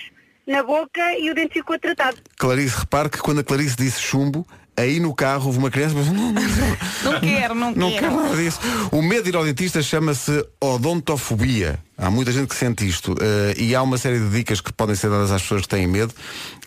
[0.47, 2.16] na boca e o dente ficou tratado.
[2.37, 4.47] Clarice, repare que quando a Clarice disse chumbo,
[4.79, 5.95] aí no carro houve uma criança.
[5.99, 8.17] Não, não, não, Não quero, não, não quero.
[8.17, 8.59] nada disso.
[8.93, 11.79] O medo de ir ao dentista chama-se odontofobia.
[11.97, 13.14] Há muita gente que sente isto.
[13.21, 15.87] eh, e há uma série de dicas que podem ser dadas às pessoas que têm
[15.87, 16.12] medo.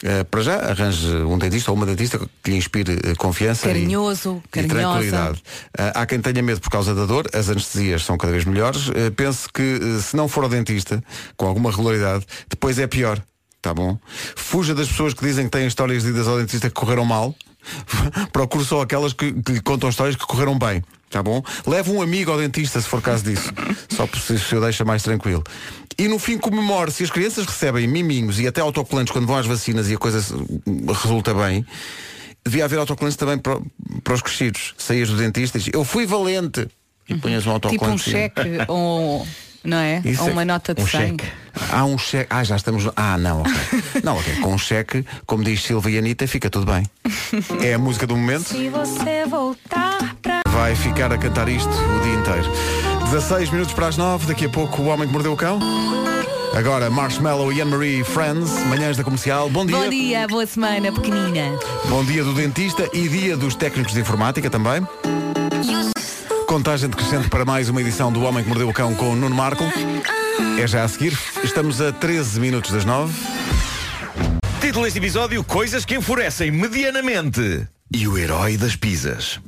[0.04, 3.66] Eh, para já, arranje um dentista ou uma dentista que lhe inspire eh, confiança.
[3.68, 4.80] e- Carinhoso, e carinhosa.
[4.82, 5.44] tranquilidade.
[5.78, 8.90] Ah, há quem tenha medo por causa da dor, as anestesias são cada vez melhores.
[9.16, 11.02] Pense que se não for ao dentista,
[11.38, 13.22] com alguma regularidade, depois é pior.
[13.62, 13.98] Tá bom?
[14.36, 17.36] Fuja das pessoas que dizem que têm histórias de idas ao dentista que correram mal.
[18.34, 20.84] Procure só aquelas que, que lhe contam histórias que correram bem.
[21.12, 21.44] Tá bom?
[21.68, 23.52] Leve um amigo ao dentista se for caso disso.
[23.94, 25.44] Só por se se o deixa mais tranquilo.
[26.00, 29.46] E no fim comemore, se as crianças recebem miminhos e até autocolantes quando vão às
[29.46, 30.20] vacinas e a coisa
[31.02, 31.66] resulta bem,
[32.46, 33.60] devia haver autocolantes também para,
[34.02, 34.74] para os crescidos.
[34.78, 36.66] Saías do dentista e dizes, eu fui valente.
[37.10, 38.10] E punhas um Tipo um autocolante.
[38.10, 39.28] cheque ou
[39.64, 40.02] não é?
[40.06, 41.02] Isso ou é- uma nota de um 100.
[41.18, 41.24] cheque.
[41.72, 42.28] Há um cheque.
[42.30, 42.86] Ah, já estamos.
[42.86, 43.52] no- Ah, não, ok.
[44.04, 44.36] Não, ok.
[44.38, 46.86] Com um cheque, como diz Silva e Anitta, fica tudo bem.
[47.62, 48.46] É a música do momento.
[48.50, 52.52] Se você voltar pra Vai ficar a cantar isto o dia inteiro.
[53.12, 55.60] 16 minutos para as 9, daqui a pouco o homem que mordeu o cão.
[56.56, 59.50] Agora, Marshmallow e Anne-Marie Friends, manhãs da comercial.
[59.50, 59.78] Bom dia.
[59.78, 61.58] Bom dia, boa semana, pequenina.
[61.88, 64.86] Bom dia do dentista e dia dos técnicos de informática também.
[66.52, 69.34] Contagem decrescente para mais uma edição do Homem que Mordeu o Cão com o Nuno
[69.34, 69.64] Marco.
[70.60, 71.18] É já a seguir.
[71.42, 73.14] Estamos a 13 minutos das 9.
[74.60, 77.66] Título deste episódio: Coisas que enfurecem medianamente.
[77.90, 79.40] E o herói das pizzas.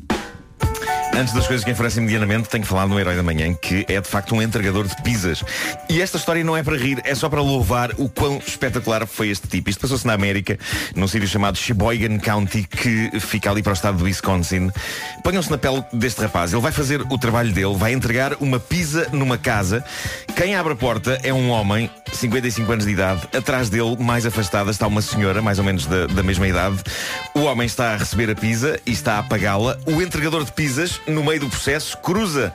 [1.15, 4.01] Antes das coisas que enfurecem medianamente, tenho que falar no Herói da Manhã, que é
[4.01, 5.43] de facto um entregador de pizzas.
[5.87, 9.29] E esta história não é para rir, é só para louvar o quão espetacular foi
[9.29, 9.69] este tipo.
[9.69, 10.57] Isto passou-se na América,
[10.95, 14.71] num sítio chamado Sheboygan County, que fica ali para o estado do Wisconsin.
[15.23, 16.51] Ponham-se na pele deste rapaz.
[16.51, 19.85] Ele vai fazer o trabalho dele, vai entregar uma pizza numa casa.
[20.35, 23.21] Quem abre a porta é um homem, 55 anos de idade.
[23.37, 26.81] Atrás dele, mais afastada, está uma senhora, mais ou menos da, da mesma idade.
[27.35, 29.77] O homem está a receber a pizza e está a pagá-la.
[29.85, 32.53] O entregador de pizzas, no meio do processo, cruza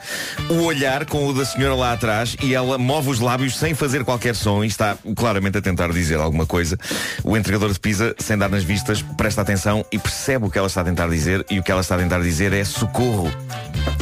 [0.48, 4.04] o olhar com o da senhora lá atrás e ela move os lábios sem fazer
[4.04, 6.78] qualquer som e está claramente a tentar dizer alguma coisa.
[7.24, 10.66] O entregador de pizza, sem dar nas vistas, presta atenção e percebe o que ela
[10.68, 13.30] está a tentar dizer e o que ela está a tentar dizer é socorro.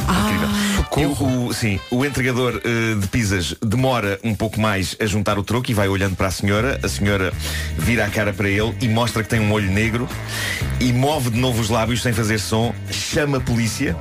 [0.09, 0.47] Incrível.
[0.97, 5.43] E o- sim, o entregador eh, de pizzas demora um pouco mais a juntar o
[5.43, 6.79] troco e vai olhando para a senhora.
[6.81, 7.31] A senhora
[7.77, 10.07] vira a cara para ele e mostra que tem um olho negro
[10.79, 13.95] e move de novo os lábios sem fazer som, chama a polícia.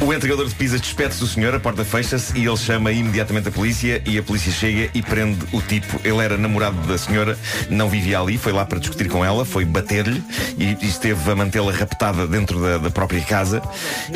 [0.00, 3.50] O entregador de pizzas despede-se do senhor, a porta fecha-se e ele chama imediatamente a
[3.50, 5.98] polícia e a polícia chega e prende o tipo.
[6.04, 7.38] Ele era namorado da senhora,
[7.70, 10.22] não vivia ali, foi lá para discutir com ela, foi bater-lhe
[10.58, 13.62] e, e esteve a mantê-la raptada dentro da, da própria casa.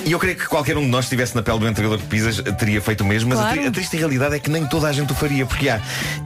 [0.05, 2.43] E eu creio que qualquer um de nós estivesse na pele do entregador de pizzas
[2.59, 3.69] teria feito o mesmo, mas a, Claro.
[3.69, 5.81] a triste realidade é que nem toda a gente o faria, porque há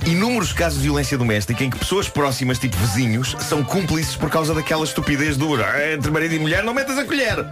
[0.07, 4.53] inúmeros casos de violência doméstica em que pessoas próximas, tipo vizinhos, são cúmplices por causa
[4.55, 7.47] daquela estupidez do "Ah, entre marido e mulher, não metas a colher.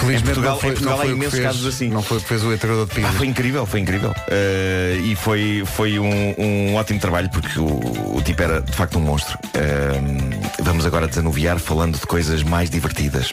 [0.00, 1.88] Felizmente Em Portugal- não foi, em Portugal há imensos fez, casos assim.
[1.88, 3.14] Não foi o que fez o entregador de Ah, pizzas.
[3.16, 4.10] foi incrível, foi incrível.
[4.10, 8.98] Uh, e foi, foi um, um ótimo trabalho porque o, o tipo era de facto
[8.98, 9.38] um monstro.
[9.48, 13.32] Uh, vamos agora desanuviar falando de coisas mais divertidas.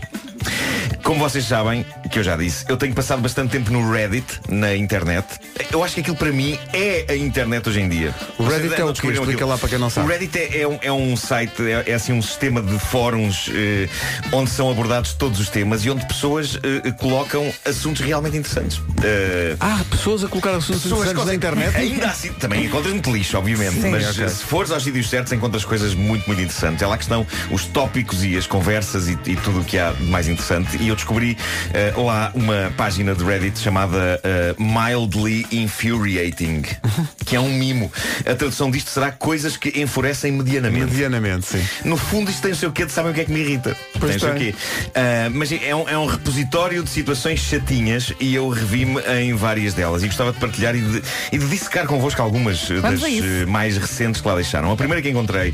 [1.03, 4.75] Como vocês sabem, que eu já disse, eu tenho passado bastante tempo no Reddit, na
[4.75, 5.25] internet.
[5.71, 8.13] Eu acho que aquilo para mim é a internet hoje em dia.
[8.37, 9.49] O Reddit é o descobriram Explica aquilo.
[9.49, 10.07] lá para quem não sabe.
[10.07, 13.49] O Reddit é, é um, é um site, é, é assim um sistema de fóruns
[13.53, 13.89] eh,
[14.31, 18.79] onde são abordados todos os temas e onde pessoas eh, colocam assuntos realmente interessantes.
[19.03, 21.75] Eh, Ah, pessoas a colocar assuntos interessantes na internet.
[21.77, 23.81] Ainda assim, também encontras muito lixo, obviamente.
[23.81, 23.89] Sim.
[23.89, 24.29] mas Ok.
[24.29, 26.81] se fores aos sítios certos, encontras coisas muito, muito interessantes.
[26.83, 29.91] É lá que estão os tópicos e as conversas e, e tudo o que há
[29.91, 30.77] de mais interessante.
[30.77, 31.37] E eu descobri
[31.73, 36.63] eh, lá uma página de Reddit chamada eh, Mildly Infuriating,
[37.25, 37.91] que é um mimo.
[38.21, 40.85] A tradução disto será coisas que enfurecem medianamente.
[40.85, 41.67] Medianamente, sim.
[41.85, 43.75] No fundo isto tem o seu quê de sabem o que é que me irrita.
[43.99, 44.51] Pois seu tem.
[44.51, 44.55] quê.
[44.95, 49.73] Ah, mas é um, é um repositório de situações chatinhas e eu revi-me em várias
[49.73, 53.45] delas e gostava de partilhar e de, e de dissecar convosco algumas Vamos das eh,
[53.45, 54.71] mais recentes que lá deixaram.
[54.71, 55.53] A primeira que encontrei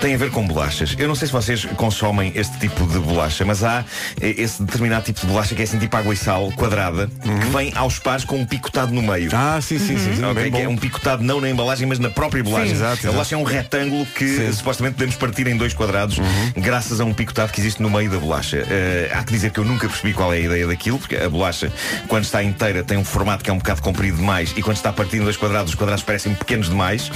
[0.00, 0.94] tem a ver com bolachas.
[0.98, 3.84] Eu não sei se vocês consomem este tipo de bolacha, mas há
[4.20, 7.46] eh, esse determinado tipo de bolacha que é assim tipo água e sal, quadrada, que
[7.56, 9.30] vem aos pares com um picotado no meio.
[9.32, 9.38] Uhum.
[9.38, 10.16] Ah, sim, sim, sim.
[10.16, 12.68] sim, Ok, bem que é um picotado não na embalagem, mas na própria bolagem.
[12.68, 13.12] Sim, exato, A exato.
[13.12, 14.52] bolacha é um retângulo que Sim.
[14.52, 16.52] supostamente podemos partir em dois quadrados Uhum.
[16.62, 18.64] graças a um picotado que existe no meio da bolacha.
[18.68, 21.28] Eh, há que dizer que eu nunca percebi qual é a ideia daquilo, porque a
[21.28, 21.72] bolacha,
[22.08, 24.92] quando está inteira, tem um formato que é um bocado comprido demais e quando está
[24.92, 27.10] partindo dois quadrados, os quadrados parecem pequenos demais.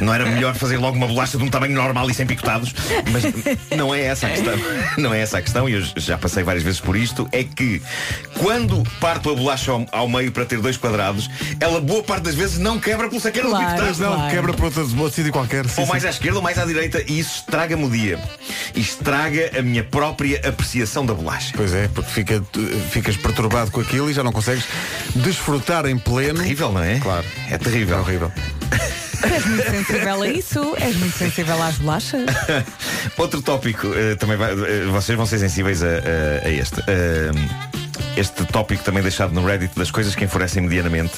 [0.00, 2.74] Não era melhor fazer logo uma bolacha de um tamanho normal e sem picotados?
[3.12, 3.22] Mas
[3.76, 4.54] não é essa a questão.
[4.98, 7.28] Não é essa a questão, e eu já passei várias vezes por isto.
[7.32, 7.80] É que
[8.38, 11.28] quando parto a bolacha ao, ao meio para ter dois quadrados,
[11.60, 13.88] ela boa parte das vezes não quebra pelo saqueiro Claro, do picotado.
[13.88, 14.30] Mas não, Claro.
[14.34, 15.66] quebra para outro, outro sítio qualquer.
[15.68, 16.08] sim, Ou mais sim.
[16.08, 18.18] à esquerda ou mais à direita e isso estraga-me o dia.
[18.74, 21.52] E estraga a minha própria apreciação da bolacha.
[21.56, 22.40] Pois é, porque fica,
[22.92, 24.64] ficas perturbado com aquilo e já não consegues
[25.16, 26.38] desfrutar em pleno.
[26.38, 27.00] Terrível, não é?
[27.00, 27.26] Claro.
[27.50, 27.96] É terrível.
[27.96, 28.32] É horrível.
[29.24, 30.76] És muito sensível a isso?
[30.80, 32.26] És muito sensível às bolachas?
[33.18, 36.80] Outro tópico, eh, também vai- eh, vocês vão ser sensíveis a, a- a este.
[36.86, 37.32] Eh,
[38.16, 41.14] este tópico também deixado no Reddit das coisas que enfurecem medianamente.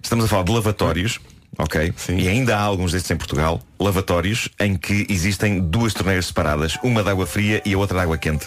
[0.00, 1.18] Estamos a falar de lavatórios.
[1.58, 1.92] Ok?
[1.96, 2.16] Sim.
[2.18, 7.02] E ainda há alguns destes em Portugal, lavatórios, em que existem duas torneiras separadas, uma
[7.02, 8.46] de água fria e a outra de água quente.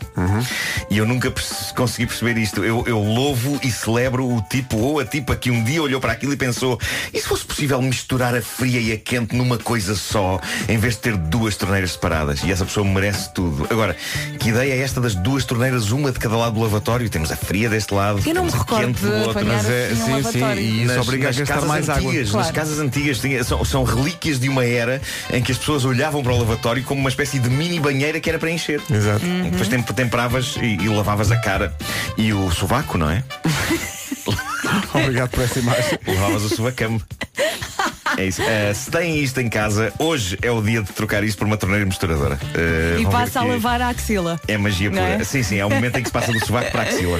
[0.89, 2.63] E eu nunca perce- consegui perceber isto.
[2.63, 6.13] Eu, eu louvo e celebro o tipo ou a tipa que um dia olhou para
[6.13, 6.79] aquilo e pensou
[7.13, 10.95] e se fosse possível misturar a fria e a quente numa coisa só, em vez
[10.95, 12.43] de ter duas torneiras separadas?
[12.43, 13.67] E essa pessoa merece tudo.
[13.69, 13.95] Agora,
[14.39, 17.09] que ideia é esta das duas torneiras, uma de cada lado do lavatório?
[17.09, 19.45] Temos a fria deste lado, Eu não me a recordo quente do outro.
[19.45, 22.09] Mas é, assim um sim, sim, e isso Nas- obriga a gastar casas mais água.
[22.09, 22.45] antigas, Claro.
[22.47, 26.21] Nas casas antigas tinha- são, são relíquias de uma era em que as pessoas olhavam
[26.23, 28.81] para o lavatório como uma espécie de mini banheira que era para encher.
[28.91, 29.25] Exato.
[29.25, 29.49] Uhum.
[29.49, 31.75] Depois tem- temperavas e, e lavavas a cara
[32.17, 33.23] e o sovaco, não é?
[34.93, 35.99] Obrigado por essa imagem.
[36.07, 37.01] Lavavas o sovacame.
[38.17, 38.41] É isso.
[38.41, 41.57] Eh, se têm isto em casa, hoje é o dia de trocar isto por uma
[41.57, 42.39] torneira misturadora.
[42.53, 44.39] Eh, E passa a lavar a axila.
[44.47, 45.01] É magia pura.
[45.01, 45.23] é?
[45.23, 47.19] Sim, sim, é o momento em que se passa do sovaco para a axila.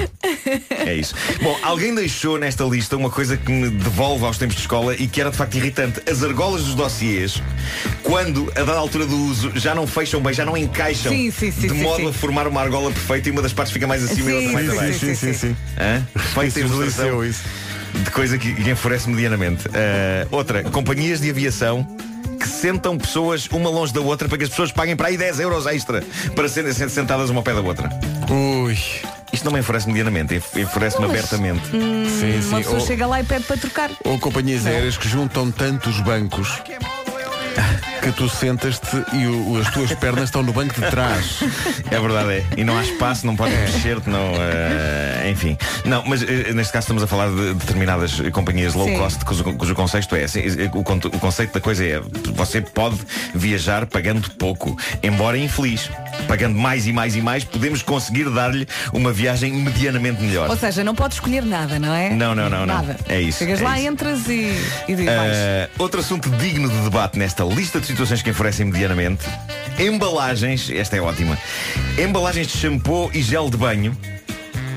[0.70, 1.14] É isso.
[1.42, 5.06] Bom, alguém deixou nesta lista uma coisa que me devolve aos tempos de escola e
[5.06, 6.00] que era de facto irritante.
[6.10, 7.42] As argolas dos dossiês,
[8.02, 11.12] quando, a dada altura do uso, já não fecham bem, já não encaixam.
[11.12, 12.08] Sim, sim, sim, de sim, modo sim.
[12.08, 14.46] a formar uma argola perfeita e uma das partes fica mais acima e a Sim,
[14.46, 14.98] outra mais sim, abaixo.
[15.00, 15.56] sim, sim, sim.
[15.78, 16.06] Hã?
[16.46, 17.42] Isso ilustração deliceu, isso.
[18.04, 19.68] De coisa que, enfurece medianamente.
[19.68, 21.86] Ah, outra, companhias de aviação
[22.38, 25.40] que sentam pessoas uma longe da outra para que as pessoas paguem para aí 10
[25.40, 26.02] euros extra
[26.34, 27.88] para serem sentadas uma ao pé da outra.
[28.30, 28.76] Ui.
[29.32, 31.62] Isto não me enfurece medianamente, enf- enfurece-me abertamente.
[31.74, 32.48] Hum, Sim, sim.
[32.48, 33.90] Uma pessoa Ou- chega lá e pede para trocar.
[34.04, 36.62] Ou companhias aéreas que juntam tantos bancos
[38.02, 41.40] que tu sentas-te e o- as tuas pernas estão no banco de trás.
[41.90, 42.44] É verdade, é.
[42.56, 44.32] E não há espaço, não podes mexer-te, não.
[44.38, 45.56] eh, enfim.
[45.84, 48.96] Não, mas eh, neste caso estamos a falar de determinadas companhias low Sim.
[48.98, 52.00] cost cujo, cujo conceito é assim, eh, o, o conceito da coisa é
[52.34, 52.98] você pode
[53.34, 55.90] viajar pagando pouco, embora infeliz.
[56.26, 60.50] Pagando mais e mais e mais, podemos conseguir dar-lhe uma viagem medianamente melhor.
[60.50, 62.10] Ou seja, não podes escolher nada, não é?
[62.10, 62.66] Não, não, não, não.
[62.66, 62.96] Nada.
[63.08, 63.38] É isso.
[63.38, 63.88] Chegas é lá, isso.
[63.88, 64.52] entras e,
[64.88, 65.06] e diz.
[65.06, 69.26] Uh, outro assunto digno de debate nesta lista de situações que enfurecem medianamente
[69.78, 71.38] Embalagens, esta é ótima
[71.98, 73.96] Embalagens de shampoo e gel de banho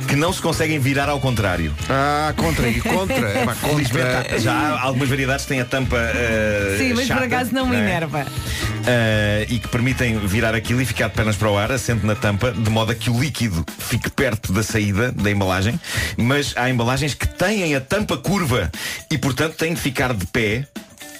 [0.09, 3.15] Que não se conseguem virar ao contrário Ah, contra e contra.
[3.15, 4.39] É, Felizmente, contra.
[4.39, 7.67] já há algumas variedades que têm a tampa uh, Sim, mas chata, por acaso não
[7.67, 7.79] me é?
[7.79, 8.25] enerva.
[8.25, 12.15] Uh, e que permitem virar aquilo e ficar de pernas para o ar, assente na
[12.15, 15.79] tampa, de modo a que o líquido fique perto da saída da embalagem.
[16.17, 18.71] Mas há embalagens que têm a tampa curva
[19.11, 20.65] e, portanto, têm de ficar de pé.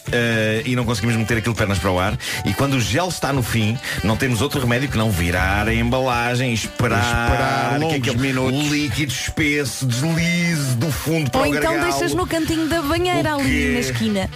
[0.10, 3.32] Uh, e não conseguimos meter aquilo pernas para o ar e quando o gel está
[3.34, 7.96] no fim não temos outro remédio que não virar a embalagem esperar, Esperar que longos
[7.98, 8.68] aquele minutos.
[8.72, 11.92] líquido espesso deslize do fundo para Ou o então gargalo.
[11.92, 14.30] deixas no cantinho da banheira ali na esquina.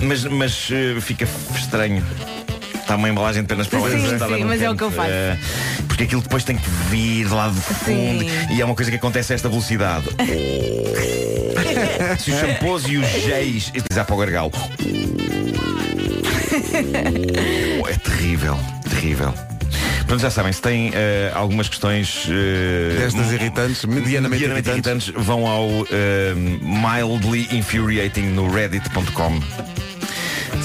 [0.00, 2.04] Mas, mas eh, fica estranho.
[2.88, 4.82] Está uma embalagem de pernas para o ar Sim, sentada sim, mas é o que
[4.82, 5.10] eu faço.
[5.10, 5.36] Eh,
[5.86, 8.30] porque aquilo depois tem que vir de lá do fundo Sim.
[8.50, 10.06] e é uma coisa que acontece a esta velocidade.
[12.18, 14.52] Se os shampoos e os géis utilizar para o gargalo.
[17.82, 19.34] Oh, é terrível, terrível.
[19.98, 25.68] Portanto, já sabem, se têm eh, algumas questões eh, Destas irritantes, medianamente irritantes, vão ao
[25.90, 29.42] eh, mildly infuriating no reddit.com.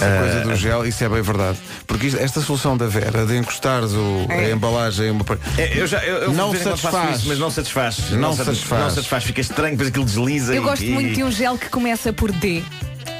[0.04, 1.58] Essa coisa do gel, isso é bem verdade.
[1.88, 5.24] Porque isto- esta solução da Vera de encostares o, a embalagem em uma
[5.58, 7.20] É, eu já, eu, eu Não satisfaz.
[7.20, 8.10] isso, mas não satisfaz.
[8.12, 8.82] Não satis- satisfaz.
[8.84, 10.54] Não satisfaz, fica estranho, depois aquilo desliza.
[10.54, 12.64] Eu e- gosto e- muito de um gel que começa por D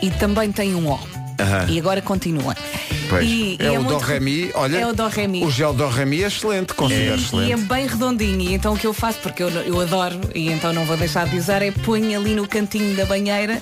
[0.02, 1.00] e também tem um O.
[1.68, 2.56] E agora continua.
[3.10, 3.26] Pois.
[3.28, 4.78] E, é, e o muito- do Remi, olha.
[4.78, 5.46] É o.
[5.46, 7.62] O gel do Remi é excelente, considero E é excelente.
[7.64, 10.86] bem redondinho, e então o que eu faço, porque eu, eu adoro e então não
[10.86, 13.62] vou deixar de usar, é ponho ali no cantinho da banheira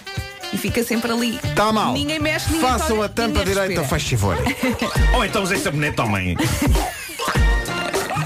[0.53, 1.39] e fica sempre ali.
[1.43, 1.93] Está mal.
[1.93, 4.37] Ninguém mexe, ninguém Façam toca, a tampa direita, faz favor.
[5.15, 6.37] Ou então usei sabonete, homem.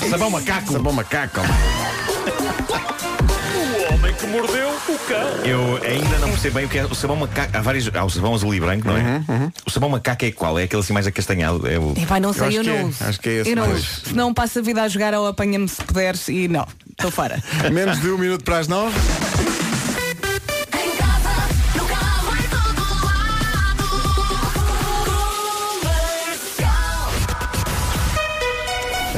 [0.10, 0.72] Sabão macaco.
[0.72, 1.42] Sabão macaco.
[3.56, 5.28] O homem que mordeu o cão.
[5.44, 7.58] Eu ainda não percebo bem o que é o sabão macaco.
[7.58, 7.90] Há vários.
[7.94, 9.02] Há o sabão azul e branco, não é?
[9.28, 10.60] Uhum, O sabão macaco é qual?
[10.60, 11.68] É aquele assim mais acastanhado.
[11.68, 11.94] É o...
[11.98, 13.04] Epá, não sei, acho eu, que não é, uso.
[13.04, 13.88] acho que é esse eu não uso.
[14.06, 17.42] Se não passo a vida a jogar ou apanha-me se puderes e não, estou fora.
[17.74, 18.96] Menos de um minuto para as nove.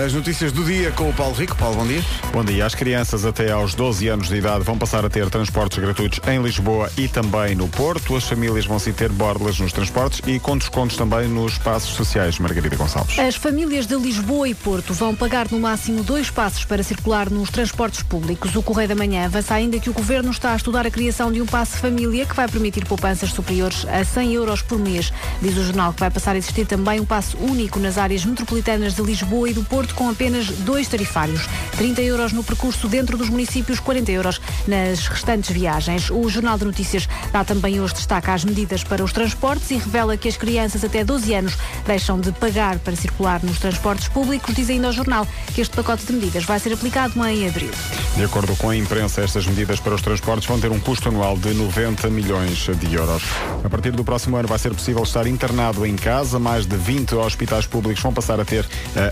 [0.05, 1.55] As notícias do dia com o Paulo Rico.
[1.55, 2.03] Paulo, bom dia.
[2.31, 2.67] Bom dia.
[2.67, 6.39] As crianças até aos 12 anos de idade vão passar a ter transportes gratuitos em
[6.39, 8.15] Lisboa e também no Porto.
[8.15, 12.38] As famílias vão sim ter borlas nos transportes e com descontos também nos espaços sociais.
[12.38, 13.17] Margarida Gonçalves.
[13.17, 17.49] As famílias de Lisboa e Porto vão pagar no máximo dois passos para circular nos
[17.49, 18.55] transportes públicos.
[18.55, 21.41] O Correio da Manhã avança ainda que o Governo está a estudar a criação de
[21.41, 25.12] um passe família que vai permitir poupanças superiores a 100 euros por mês.
[25.41, 28.93] Diz o jornal que vai passar a existir também um passe único nas áreas metropolitanas
[28.93, 31.47] de Lisboa e do Porto com apenas dois tarifários.
[31.78, 36.10] 30 euros no percurso dentro dos municípios, 40 euros nas restantes viagens.
[36.10, 40.17] O Jornal de Notícias dá também hoje destaque às medidas para os transportes e revela
[40.17, 44.54] que as crianças até 12 anos deixam de pagar para circular nos transportes públicos.
[44.54, 47.71] Diz ainda ao jornal que este pacote de medidas vai ser aplicado em abril.
[48.15, 51.38] De acordo com a imprensa, estas medidas para os transportes vão ter um custo anual
[51.38, 53.23] de 90 milhões de euros.
[53.63, 56.39] A partir do próximo ano vai ser possível estar internado em casa.
[56.39, 58.65] Mais de 20 hospitais públicos vão passar a ter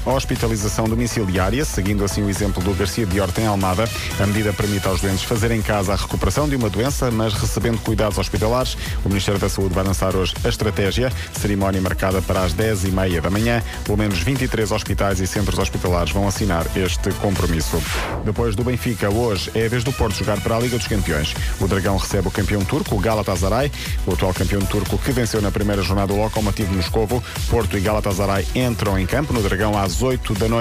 [0.05, 3.87] a hospitalização hospitalização domiciliária, seguindo assim o exemplo do Garcia de Horta em Almada.
[4.19, 7.79] A medida permite aos doentes fazer em casa a recuperação de uma doença, mas recebendo
[7.79, 8.75] cuidados hospitalares.
[9.03, 13.29] O Ministério da Saúde vai lançar hoje a estratégia, cerimónia marcada para as 10h30 da
[13.29, 13.63] manhã.
[13.83, 17.81] Pelo menos 23 hospitais e centros hospitalares vão assinar este compromisso.
[18.23, 21.33] Depois do Benfica, hoje é a vez do Porto jogar para a Liga dos Campeões.
[21.59, 23.71] O Dragão recebe o campeão turco, o Galatasaray,
[24.07, 27.23] o atual campeão turco que venceu na primeira jornada o Lokomotiv Moscovo.
[27.49, 30.54] Porto e Galatasaray entram em campo no Dragão às 8 da noite.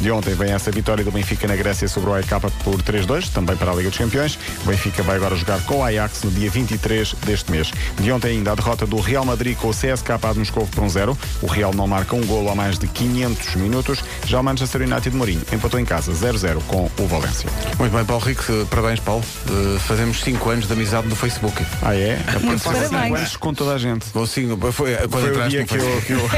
[0.00, 2.28] De ontem vem essa vitória do Benfica na Grécia sobre o AEK
[2.64, 4.38] por 3-2, também para a Liga dos Campeões.
[4.64, 7.70] O Benfica vai agora jogar com o Ajax no dia 23 deste mês.
[8.00, 10.88] De ontem ainda a derrota do Real Madrid com o CSKA de Moscovo por um
[10.88, 11.16] 0.
[11.42, 14.02] O Real não marca um golo há mais de 500 minutos.
[14.26, 17.48] Já o Manchester United de Mourinho empatou em casa 0-0 com o Valência.
[17.78, 19.24] Muito bem, Paulo Rico, parabéns, Paulo.
[19.48, 21.64] Uh, fazemos 5 anos de amizade no Facebook.
[21.82, 22.18] Ah, é?
[22.42, 23.16] Muito Faço cinco parabéns.
[23.18, 24.06] anos com toda a gente.
[24.14, 26.30] Bom, sim, foi, foi quando Foi o entraste que eu- que eu-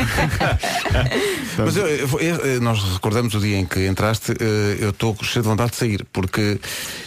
[1.65, 5.43] Mas eu- eu- eu- nós recordamos o dia em que entraste, eh, eu estou cheio
[5.43, 6.59] de vontade de sair, porque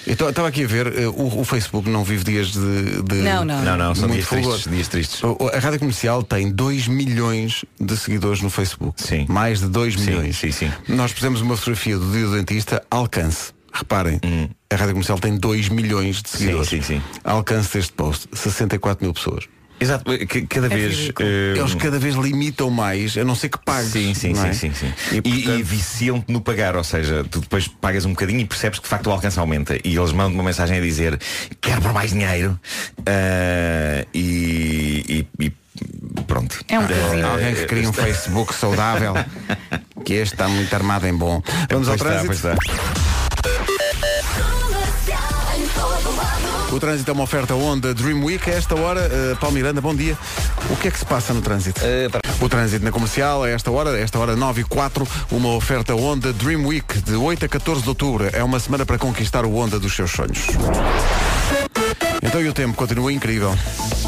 [0.06, 3.02] eu estava aqui a ver, eh, o, o Facebook não vive dias de.
[3.04, 3.62] de Não, não.
[3.64, 4.52] Não, não, são muito dias fulgor.
[4.54, 5.24] tristes, dias tristes.
[5.24, 9.02] O- A Rádio Comercial tem 2 milhões de seguidores no Facebook.
[9.02, 9.26] Sim.
[9.30, 10.38] Mais de 2 Sim, milhões.
[10.38, 10.72] sim, sim.
[10.88, 13.52] Nós pusemos uma fotografia do dia do dentista, alcance.
[13.74, 14.20] Reparem,
[14.72, 16.72] a Rádio Comercial tem 2 milhões de seguidores.
[16.72, 16.82] Uhum.
[16.82, 17.02] sim, sim.
[17.24, 19.44] Alcance deste post, 64 mil pessoas.
[19.80, 21.12] Exato, que- cada É vez.
[21.20, 23.92] eh, Eles cada vez limitam mais, a não ser que pagues.
[23.92, 24.54] Sim, sim, não sim, é?
[24.54, 24.94] sim, sim.
[25.12, 28.80] E, portanto, e viciam-te no pagar, ou seja, tu depois pagas um bocadinho e percebes
[28.80, 29.76] que de facto o alcance aumenta.
[29.84, 31.20] E eles mandam uma mensagem a dizer
[31.62, 32.60] quero por mais dinheiro.
[33.06, 35.52] Ah, e, e- e
[36.26, 36.60] pronto.
[36.68, 37.28] É um bocadinho.
[37.28, 39.14] Alguém que cria um Facebook saudável,
[40.04, 41.42] que este está muito armado em bom.
[41.70, 42.58] Vamos ao Pois está, trânsito.
[42.58, 43.87] pois está.
[46.72, 48.50] O trânsito é uma oferta Honda Dream Week.
[48.50, 50.18] A esta hora, uh, Paulo Miranda, bom dia.
[50.70, 51.80] O que é que se passa no trânsito?
[51.84, 55.08] Eh, para- O trânsito na comercial, a esta hora, a esta hora 9 e 4,
[55.32, 58.30] uma oferta Honda Dream Week de 8 a 14 de outubro.
[58.32, 60.40] É uma semana para conquistar o Honda dos seus sonhos.
[62.22, 63.56] Então e o tempo continua incrível.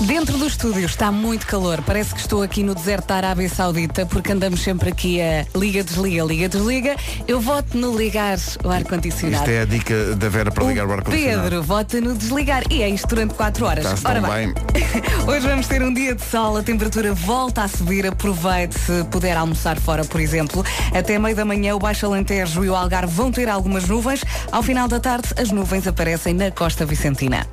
[0.01, 1.81] Dentro do estúdio está muito calor.
[1.85, 5.83] Parece que estou aqui no deserto da Arábia Saudita porque andamos sempre aqui a liga,
[5.83, 6.95] desliga, liga, desliga.
[7.27, 9.43] Eu voto no ligar o ar-condicionado.
[9.43, 11.41] Isto é a dica da Vera para ligar o ar-condicionado.
[11.43, 14.05] Pedro vota no desligar e é isto durante 4 horas.
[14.05, 14.53] Ora bem.
[15.27, 19.35] hoje vamos ter um dia de sol, a temperatura volta a subir, aproveite se puder
[19.35, 20.63] almoçar fora, por exemplo.
[20.93, 24.23] Até meio da manhã o Baixo Alentejo e o Algarve vão ter algumas nuvens.
[24.51, 27.45] Ao final da tarde as nuvens aparecem na Costa Vicentina.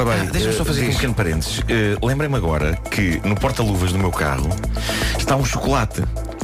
[0.00, 1.60] Ora bem, Ah, Deixa-me só eh, fazer aqui um pequeno parênteses.
[1.68, 4.48] Eh, Lembrei-me agora que no porta-luvas do meu carro
[5.18, 6.02] está um chocolate.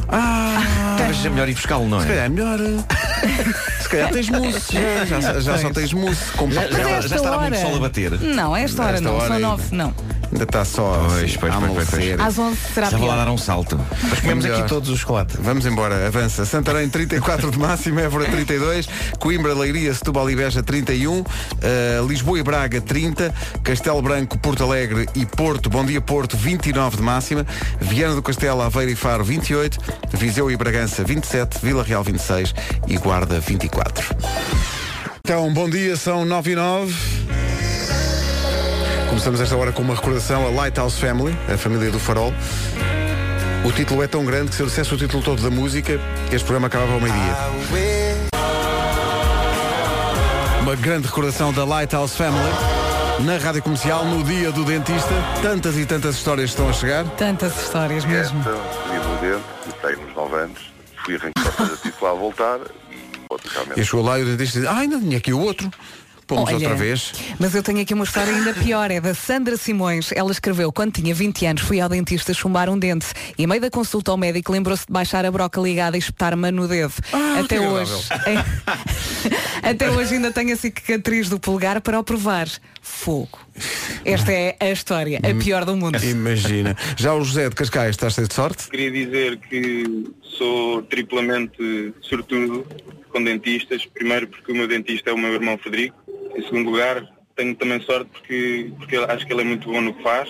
[0.09, 2.25] Ah, Talvez seja melhor ir buscá-lo, não se calhar é?
[2.27, 2.59] é melhor.
[3.81, 4.73] Se calhar tens mousse.
[5.05, 7.79] Já, já, já só tens mousse com Já, já, já estará muito hora- sol a
[7.79, 8.11] bater.
[8.19, 9.47] Não, a esta hora Esta não, hora são ainda.
[9.47, 9.93] nove, não.
[10.31, 12.21] Ainda está só Pois, assim, pois, a pois, pois, amolecer.
[12.21, 13.79] Às 11 será Já vou lá dar um salto.
[14.09, 15.37] Mas comemos aqui todos o chocolate.
[15.39, 16.45] Vamos embora, avança.
[16.45, 18.87] Santarém 34 de máxima, Évora 32,
[19.19, 21.23] Coimbra, Leiria, Setúbal e Beja 31,
[21.61, 26.97] eh, Lisboa e Braga 30, Castelo Branco, Porto Alegre e Porto, Bom Dia Porto 29
[26.97, 27.45] de máxima,
[27.79, 29.79] Viana do Castelo, Aveiro e Faro 28,
[30.13, 32.53] Viseu e Bragança 27, Vila Real 26
[32.87, 34.15] e Guarda 24.
[35.19, 36.95] Então, bom dia, são 9 e 9.
[39.09, 42.33] Começamos esta hora com uma recordação a Lighthouse Family, a família do farol.
[43.65, 45.99] O título é tão grande que se eu dissesse o título todo da música,
[46.31, 47.35] este programa acabava ao meio-dia.
[50.61, 52.51] Uma grande recordação da Lighthouse Family
[53.25, 55.13] na rádio comercial no dia do dentista.
[55.41, 57.05] Tantas e tantas histórias estão a chegar.
[57.15, 58.43] Tantas histórias mesmo.
[58.43, 59.43] Perdi o dente,
[59.81, 60.59] comecei nos 9 anos,
[61.03, 62.59] fui arrancar a título a voltar
[62.91, 65.71] e basicamente E chegou lá e o dentista diz: Ah, ainda tinha aqui o outro.
[66.27, 67.13] Pomos Olha, outra vez.
[67.39, 70.11] Mas eu tenho aqui uma história ainda pior, é da Sandra Simões.
[70.11, 73.07] Ela escreveu, quando tinha 20 anos, fui ao dentista chumbar um dente
[73.37, 76.51] e a meio da consulta ao médico lembrou-se de baixar a broca ligada e espetar-me
[76.51, 76.93] no dedo.
[77.13, 77.93] Ah, Até hoje.
[79.63, 82.47] Até hoje ainda tenho a cicatriz do polegar para o provar.
[82.81, 83.39] Fogo.
[84.03, 85.97] Esta é a história, a pior do mundo.
[86.03, 86.75] Imagina.
[86.97, 88.69] Já o José de Cascais está cheio de sorte?
[88.69, 92.65] Queria dizer que sou triplamente sortudo
[93.09, 93.85] com dentistas.
[93.85, 95.97] Primeiro porque o meu dentista é o meu irmão Frederico.
[96.37, 97.03] Em segundo lugar,
[97.35, 100.29] tenho também sorte porque, porque acho que ele é muito bom no que faz.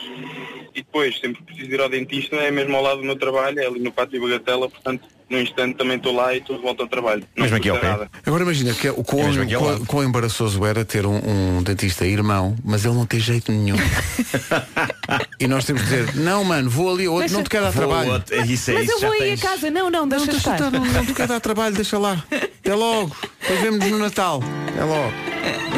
[0.73, 3.59] E depois, sempre que preciso ir ao dentista, é mesmo ao lado do meu trabalho,
[3.59, 6.83] é ali no Pátio Bagatela, portanto, no instante também estou lá e estou de volta
[6.83, 7.23] ao trabalho.
[7.35, 8.09] Não Mesmo aqui ao nada.
[8.25, 9.85] Agora imagina que o quão, É ao quão- lado.
[9.87, 13.75] quão embaraçoso era ter um, um dentista irmão, mas ele não tem jeito nenhum.
[15.39, 18.11] e nós temos que dizer, não mano, vou ali, outro, não te quero dar trabalho.
[18.13, 19.41] outro- é isso, é Mas isso, eu já vou aí a tens.
[19.41, 19.71] casa.
[19.71, 20.55] Não, não, deixa, Não, deixa estar.
[20.67, 22.23] estar, não, não te quero dar trabalho, deixa lá.
[22.31, 23.15] Até logo.
[23.41, 24.43] Depois vemos no Natal.
[24.79, 25.76] É logo.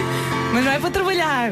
[0.59, 1.51] Mas não é para trabalhar.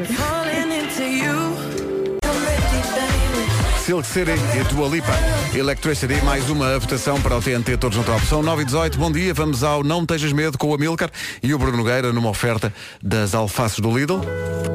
[3.82, 5.12] Silk City e Dua Lipa.
[5.54, 8.20] Electricity, mais uma votação para o TNT Todos no Top.
[8.26, 11.10] São 9 e 18 bom dia, vamos ao Não Tejas Medo com o Amilcar
[11.42, 12.70] e o Bruno Nogueira numa oferta
[13.02, 14.20] das alfaces do Lidl.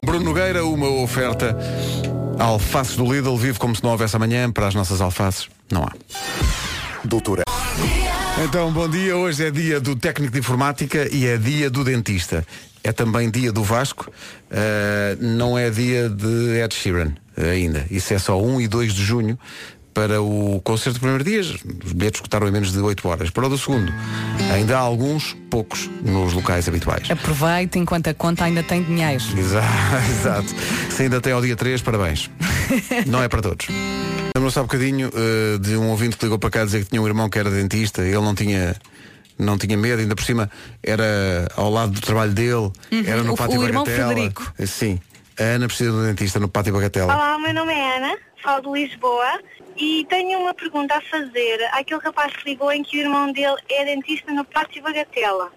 [0.03, 1.55] Bruno Nogueira, uma oferta
[2.39, 5.91] alfaces do Lidl, vive como se não houvesse amanhã, para as nossas alfaces, não há.
[7.03, 7.43] Doutora.
[8.43, 9.15] Então, bom dia.
[9.15, 12.43] Hoje é dia do técnico de informática e é dia do dentista.
[12.84, 14.11] É também dia do Vasco.
[14.51, 17.86] Uh, não é dia de Ed Sheeran ainda.
[17.89, 19.39] Isso é só 1 e 2 de junho
[19.93, 21.39] para o concerto do primeiro dia.
[21.41, 23.29] Os bilhetes escutaram em menos de 8 horas.
[23.29, 23.93] Para o do segundo,
[24.51, 27.09] ainda há alguns, poucos, nos locais habituais.
[27.09, 29.23] Aproveite enquanto a conta ainda tem dinheiro.
[29.38, 29.67] Exato,
[30.09, 30.55] exato.
[30.89, 32.29] Se ainda tem ao dia 3, parabéns.
[33.05, 33.67] Não é para todos.
[34.36, 37.07] Lembro-se há bocadinho uh, de um ouvinte que ligou para cá dizer que tinha um
[37.07, 38.75] irmão que era dentista, ele não tinha
[39.38, 40.49] não tinha medo, ainda por cima
[40.81, 42.71] era ao lado do trabalho dele,
[43.05, 43.34] era no Uhum.
[43.34, 44.13] O- pátio o irmão Bagatela.
[44.13, 44.53] Frederico.
[44.65, 44.99] Sim.
[45.39, 47.13] A Ana precisa de um dentista no pátio Bagatela.
[47.13, 49.39] Olá, o meu nome é Ana, falo de Lisboa
[49.75, 53.55] e tenho uma pergunta a fazer àquele rapaz que ligou em que o irmão dele
[53.69, 55.51] é dentista no Pátio Bagatela.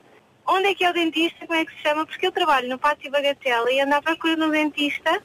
[0.49, 1.47] Onde é que é o dentista?
[1.47, 2.07] Como é que se chama?
[2.07, 5.21] Porque eu trabalho no Pátio Bagatela e ando à procura de um dentista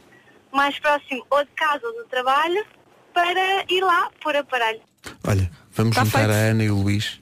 [0.51, 2.65] mais próximo ou de casa ou do trabalho
[3.13, 4.81] para ir lá pôr aparelho.
[5.25, 6.31] Olha, vamos Tá juntar feito.
[6.31, 7.20] a Ana e o Luís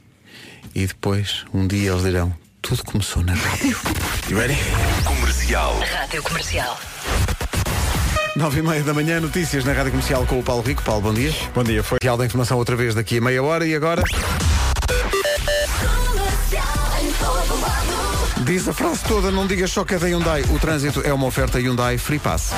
[0.74, 3.78] e depois um dia eles dirão tudo começou na rádio.
[4.30, 4.58] You ready?
[5.04, 5.80] Comercial.
[5.80, 6.80] Rádio Comercial.
[8.36, 10.84] Nove e meia da manhã, notícias na Rádio Comercial com o Paulo Rico.
[10.84, 11.34] Paulo, bom dia.
[11.54, 11.98] Bom dia, foi.
[12.02, 14.04] Real da informação outra vez daqui a meia hora e agora.
[18.46, 20.44] Diz a frase toda, não digas só que é da Hyundai.
[20.44, 22.52] O trânsito é uma oferta Hyundai Free Pass.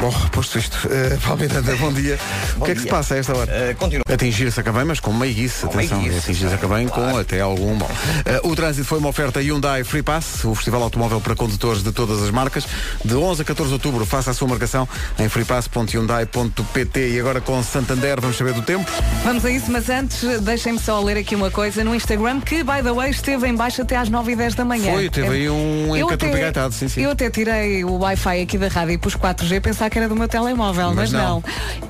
[0.00, 2.16] Bom, posto isto, uh, Paulo Miranda, bom dia.
[2.56, 3.50] o que é que se passa a esta hora?
[3.50, 4.04] Uh, continua.
[4.08, 5.98] Atingir-se a mas com meiguice, atenção.
[5.98, 7.84] Atingir-se a Cavém com até algum bom.
[7.84, 11.90] Uh, o trânsito foi uma oferta Hyundai Free Pass, o festival automóvel para condutores de
[11.90, 12.64] todas as marcas.
[13.04, 14.88] De 11 a 14 de outubro, faça a sua marcação
[15.18, 17.10] em freepass.hyundai.pt.
[17.14, 18.88] E agora com Santander, vamos saber do tempo.
[19.24, 22.82] Vamos a isso, mas antes deixem-me só ler aqui uma coisa no Instagram que, by
[22.84, 24.92] the way, esteve em baixo até às 9 e 10 da manhã.
[24.92, 27.00] Foi, teve aí um até- sim, sim.
[27.02, 30.16] Eu até tirei o Wi-Fi aqui da rádio e pus 4G pensar que era do
[30.16, 31.42] meu telemóvel, Mas mas, não.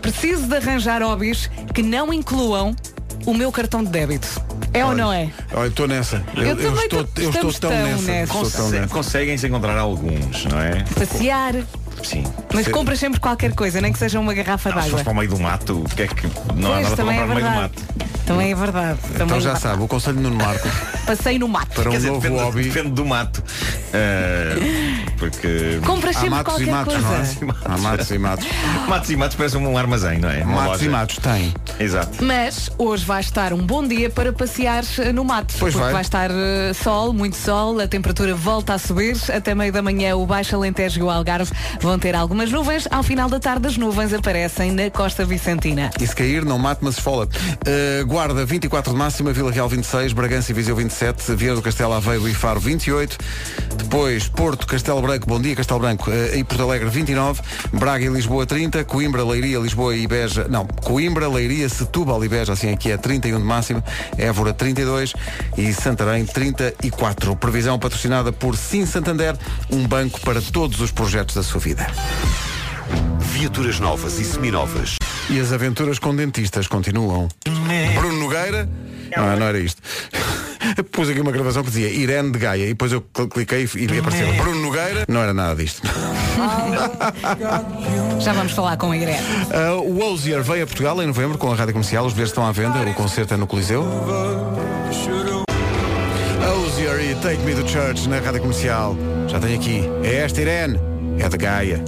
[0.03, 2.75] Preciso de arranjar hobbies que não incluam
[3.27, 4.29] o meu cartão de débito.
[4.73, 5.31] É ou não é?
[5.55, 6.23] Olha, estou nessa.
[6.37, 8.03] Eu também estou, tô- eu estou tão tão nessa.
[8.03, 8.23] nessa.
[8.35, 8.89] Estou tão Conse- nessa.
[8.95, 10.85] Conseguem-se encontrar alguns, não é?
[10.95, 11.55] Passear.
[12.03, 12.25] Sim.
[12.53, 14.91] Mas Se- compras sempre qualquer coisa, nem que seja uma garrafa Se d'água.
[14.91, 16.27] fores para o meio do mato, o que é que.
[16.55, 17.83] Não há Pois, nada para comprar é no meio do mato.
[18.27, 18.99] Também é verdade.
[19.15, 20.69] Então Também já é sabe, o conselho Nuno Marco
[21.07, 21.69] Passei no mato.
[21.75, 22.63] para um dizer, novo depende, hobby.
[22.65, 23.43] depende do mato.
[23.95, 25.81] Ah, porque.
[25.85, 27.09] Compras Há sempre matos e qualquer matos, coisa.
[27.47, 27.57] não é?
[27.65, 28.47] Há matos e matos.
[28.87, 30.43] Matos e matos parece um armazém, não é?
[30.45, 30.91] Uma Matos e loja.
[30.99, 31.55] matos tem.
[31.81, 32.23] Exato.
[32.23, 35.55] Mas hoje vai estar um bom dia para passear eh, no mato.
[35.59, 35.93] Pois porque vai.
[35.95, 36.03] vai.
[36.03, 39.17] estar eh, sol, muito sol, a temperatura volta a subir.
[39.35, 41.51] Até meio da manhã o Baixo Alentejo e o Algarve
[41.89, 42.87] vão ter algumas nuvens.
[42.91, 45.91] Ao final da tarde as nuvens aparecem na costa vicentina.
[45.99, 47.25] E se cair, não mate, mas esfola.
[47.27, 51.95] Uh, Guarda 24 de máxima, Vila Real 26, Bragança e Viseu 27, Vieira do Castelo
[51.95, 53.17] Aveiro e Faro 28.
[53.79, 57.41] Depois Porto, Castelo Branco, Bom Dia, Castelo Branco uh, e Porto Alegre 29,
[57.73, 62.53] Braga e Lisboa 30, Coimbra, Leiria, Lisboa e Beja, não, Coimbra, Leiria, Setúbal e Beja,
[62.53, 63.83] assim aqui é 31 de máxima,
[64.19, 65.15] Évora 32
[65.57, 67.35] e Santarém 34.
[67.37, 69.37] Previsão patrocinada por Sim Santander,
[69.71, 71.78] um banco para todos os projetos da sua vida.
[73.21, 74.97] Viaturas novas e seminovas.
[75.31, 77.29] E as aventuras com dentistas continuam.
[77.95, 78.69] Bruno Nogueira.
[79.17, 79.81] Não, não era isto.
[80.93, 83.87] Pus aqui uma gravação que dizia Irene de Gaia e depois eu cl- cliquei e
[83.95, 85.05] e apareceu Bruno Nogueira.
[85.09, 85.83] Não era nada disto.
[88.21, 89.19] Já vamos falar com a Irene.
[89.51, 92.05] Uh, o Ozier veio a Portugal em novembro com a rádio comercial.
[92.07, 92.79] Os bilhetes estão à venda.
[92.81, 93.83] O concerto é no Coliseu.
[96.67, 98.97] Ozier e Take Me to Church na rádio comercial.
[99.29, 99.83] Já tenho aqui.
[100.03, 100.79] É esta Irene.
[101.19, 101.85] É de Gaia.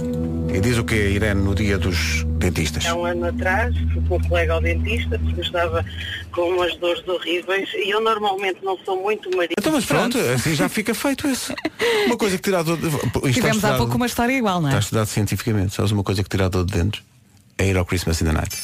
[0.53, 2.85] E diz o que Irene no dia dos dentistas?
[2.85, 5.85] Há um ano atrás fui com um colega ao dentista porque eu estava
[6.33, 9.53] com umas dores horríveis e eu normalmente não sou muito marido.
[9.57, 11.55] Então, mas pronto, assim já fica feito esse.
[12.05, 13.31] Uma coisa que tirar dor de...
[13.33, 14.71] Tivemos há pouco uma história igual, não é?
[14.71, 15.73] Está estudado cientificamente.
[15.73, 17.01] Sabes uma coisa que tirar dor de dentes?
[17.57, 18.57] É ir ao Christmas in the Night.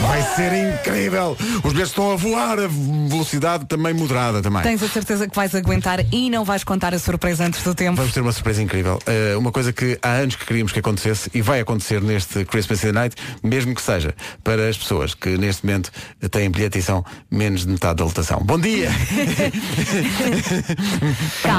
[0.00, 1.36] Vai ser incrível!
[1.64, 4.62] Os bilhetes estão a voar a velocidade também moderada também.
[4.62, 7.96] Tens a certeza que vais aguentar e não vais contar a surpresa antes do tempo.
[7.96, 8.98] Vamos ter uma surpresa incrível.
[9.06, 12.82] Eh, uma coisa que há anos que queríamos que acontecesse e vai acontecer neste Christmas
[12.84, 15.90] in the Night, mesmo que seja para as pessoas que neste momento
[16.30, 18.40] têm bilhete e são menos de metade da lotação.
[18.44, 18.90] Bom dia!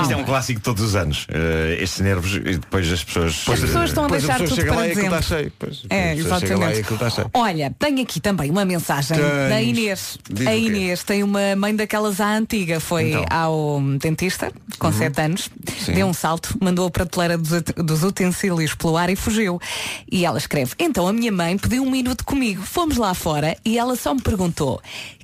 [0.02, 1.28] Isto é um clássico de todos os anos.
[1.30, 3.44] Eh, estes nervos e depois as pessoas.
[3.48, 5.20] As pessoas estão a deixar tudo chega para e dezembro.
[5.20, 5.52] está cheio.
[5.60, 6.86] Pois, É, exatamente.
[7.34, 9.50] Olha, tenho aqui também uma mensagem Tens.
[9.50, 10.18] da Inês.
[10.30, 10.56] Diz a?
[10.56, 12.80] Inês tem uma mãe daquelas à antiga.
[12.80, 13.26] Foi Então.
[13.30, 15.50] ao dentista, com 7 anos,
[15.84, 15.94] Sim.
[15.94, 19.60] deu um salto, mandou a prateleira dos, dos utensílios pelo ar e fugiu.
[20.12, 22.62] E ela escreve, então a minha mãe pediu um minuto comigo.
[22.62, 24.80] Fomos lá fora e ela só me perguntou.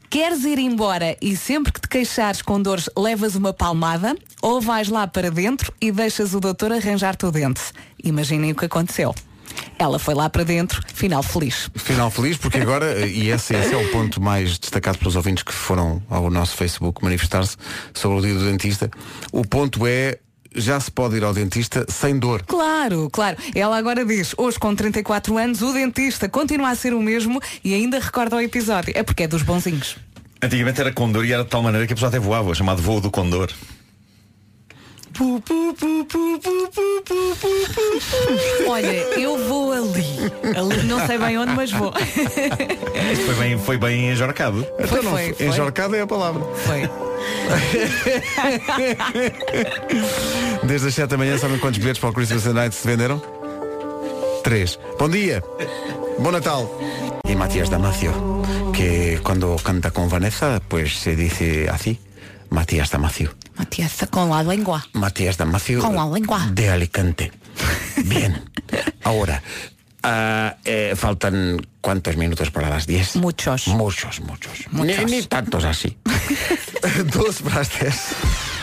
[0.10, 4.88] Queres ir embora e sempre que te queixares com dores levas uma palmada ou vais
[4.88, 7.62] lá para dentro e deixas o doutor arranjar-te o dente?
[8.04, 9.14] Imaginem o que aconteceu.
[9.78, 11.70] Ela foi lá para dentro, final feliz.
[11.76, 15.54] Final feliz, porque agora, e esse, esse é o ponto mais destacado pelos ouvintes que
[15.54, 17.58] foram ao nosso Facebook manifestar-se
[17.94, 18.90] sobre o dia do dentista.
[19.32, 20.18] O ponto é,
[20.56, 22.44] já se pode ir ao dentista sem dor.
[22.44, 23.38] Claro, claro.
[23.54, 27.74] Ela agora diz, hoje com 34 anos, o dentista continua a ser o mesmo e
[27.74, 28.94] ainda recorda o episódio.
[28.96, 29.98] É porque é dos bonzinhos.
[30.42, 33.02] Antigamente era condor e era de tal maneira que a pessoa até voava, chamado voo
[33.02, 33.52] do condor.
[38.68, 38.88] Olha,
[39.20, 40.06] eu vou ali.
[40.56, 40.84] ali.
[40.84, 41.94] Não sei bem onde, mas vou.
[43.26, 44.68] Foi bem, foi bem enjorcado.
[44.88, 45.48] Foi, foi, foi.
[45.48, 46.44] Enjorcada é a palavra.
[46.66, 46.90] Foi.
[50.64, 53.22] Desde as 7 da manhã, sabem quantos bilhetes para o Christmas Night se venderam?
[54.44, 54.78] Três.
[55.00, 55.44] Bom dia.
[56.20, 56.70] Bom Natal.
[57.28, 58.12] Y Matías Damasio,
[58.74, 62.00] que cuando canta con Vanessa, pues se dice así.
[62.50, 63.32] Matías Damasio.
[63.58, 64.86] Matias, com a língua.
[64.94, 65.82] Matías Damasio.
[65.82, 66.48] Con la lengua.
[66.52, 67.32] De Alicante.
[68.04, 68.44] Bien.
[69.04, 69.42] Ahora,
[70.04, 73.16] ah, eh, faltan cuántos minutos para las 10?
[73.18, 73.68] Muchos.
[73.68, 74.66] Muchos, muchos.
[74.72, 75.06] Muchos.
[75.06, 75.98] Ni, ni tantos así.
[77.14, 78.16] 12 para as 10.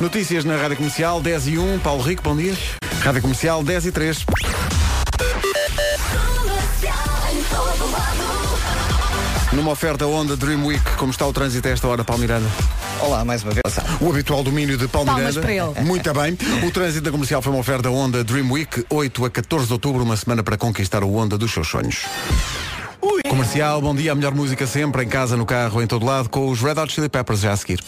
[0.00, 2.54] Notícias na Rádio Comercial 10 e 1, Paulo Rico, bom dia.
[3.00, 4.24] Rádio Comercial 10 e 3.
[9.52, 12.46] Numa oferta Honda Dream Week, como está o trânsito a esta hora, Paulo Miranda?
[13.00, 13.62] Olá, mais uma vez.
[14.00, 15.40] O habitual domínio de Paulo Palmas Miranda.
[15.40, 15.80] para ele.
[15.88, 16.36] Muito bem.
[16.66, 20.02] O trânsito da comercial foi uma oferta Honda Dream Week, 8 a 14 de outubro,
[20.04, 22.04] uma semana para conquistar o Honda dos seus sonhos.
[23.28, 26.48] Comercial, bom dia, a melhor música sempre, em casa, no carro, em todo lado, com
[26.50, 27.80] os Red Hot Chili Peppers já a seguir.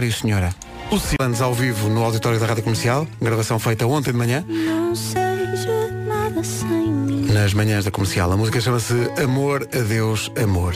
[0.00, 0.54] Isso, senhora.
[0.90, 4.94] O Silans ao vivo no auditório da Rádio Comercial, gravação feita ontem de manhã, Não
[4.94, 5.97] seja
[6.28, 7.32] nada sem mim.
[7.32, 8.30] nas manhãs da comercial.
[8.30, 10.74] A música chama-se Amor, Adeus, Amor.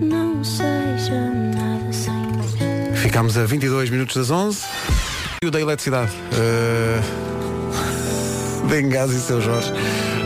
[0.00, 2.96] Não seja nada sem mim.
[2.96, 4.62] Ficámos a 22 minutos das 11.
[5.42, 6.12] E o da eletricidade.
[6.34, 7.24] Uh...
[8.68, 9.70] Bengás e seu Jorge.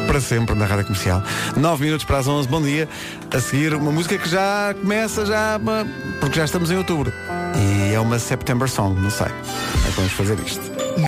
[0.07, 1.23] Para sempre na rádio comercial.
[1.57, 2.49] 9 minutos para as 11.
[2.49, 2.89] Bom dia.
[3.35, 5.61] A seguir, uma música que já começa já.
[6.21, 7.13] Porque já estamos em outubro.
[7.57, 9.27] E é uma September Song, não sei.
[9.27, 10.78] É que vamos fazer isto.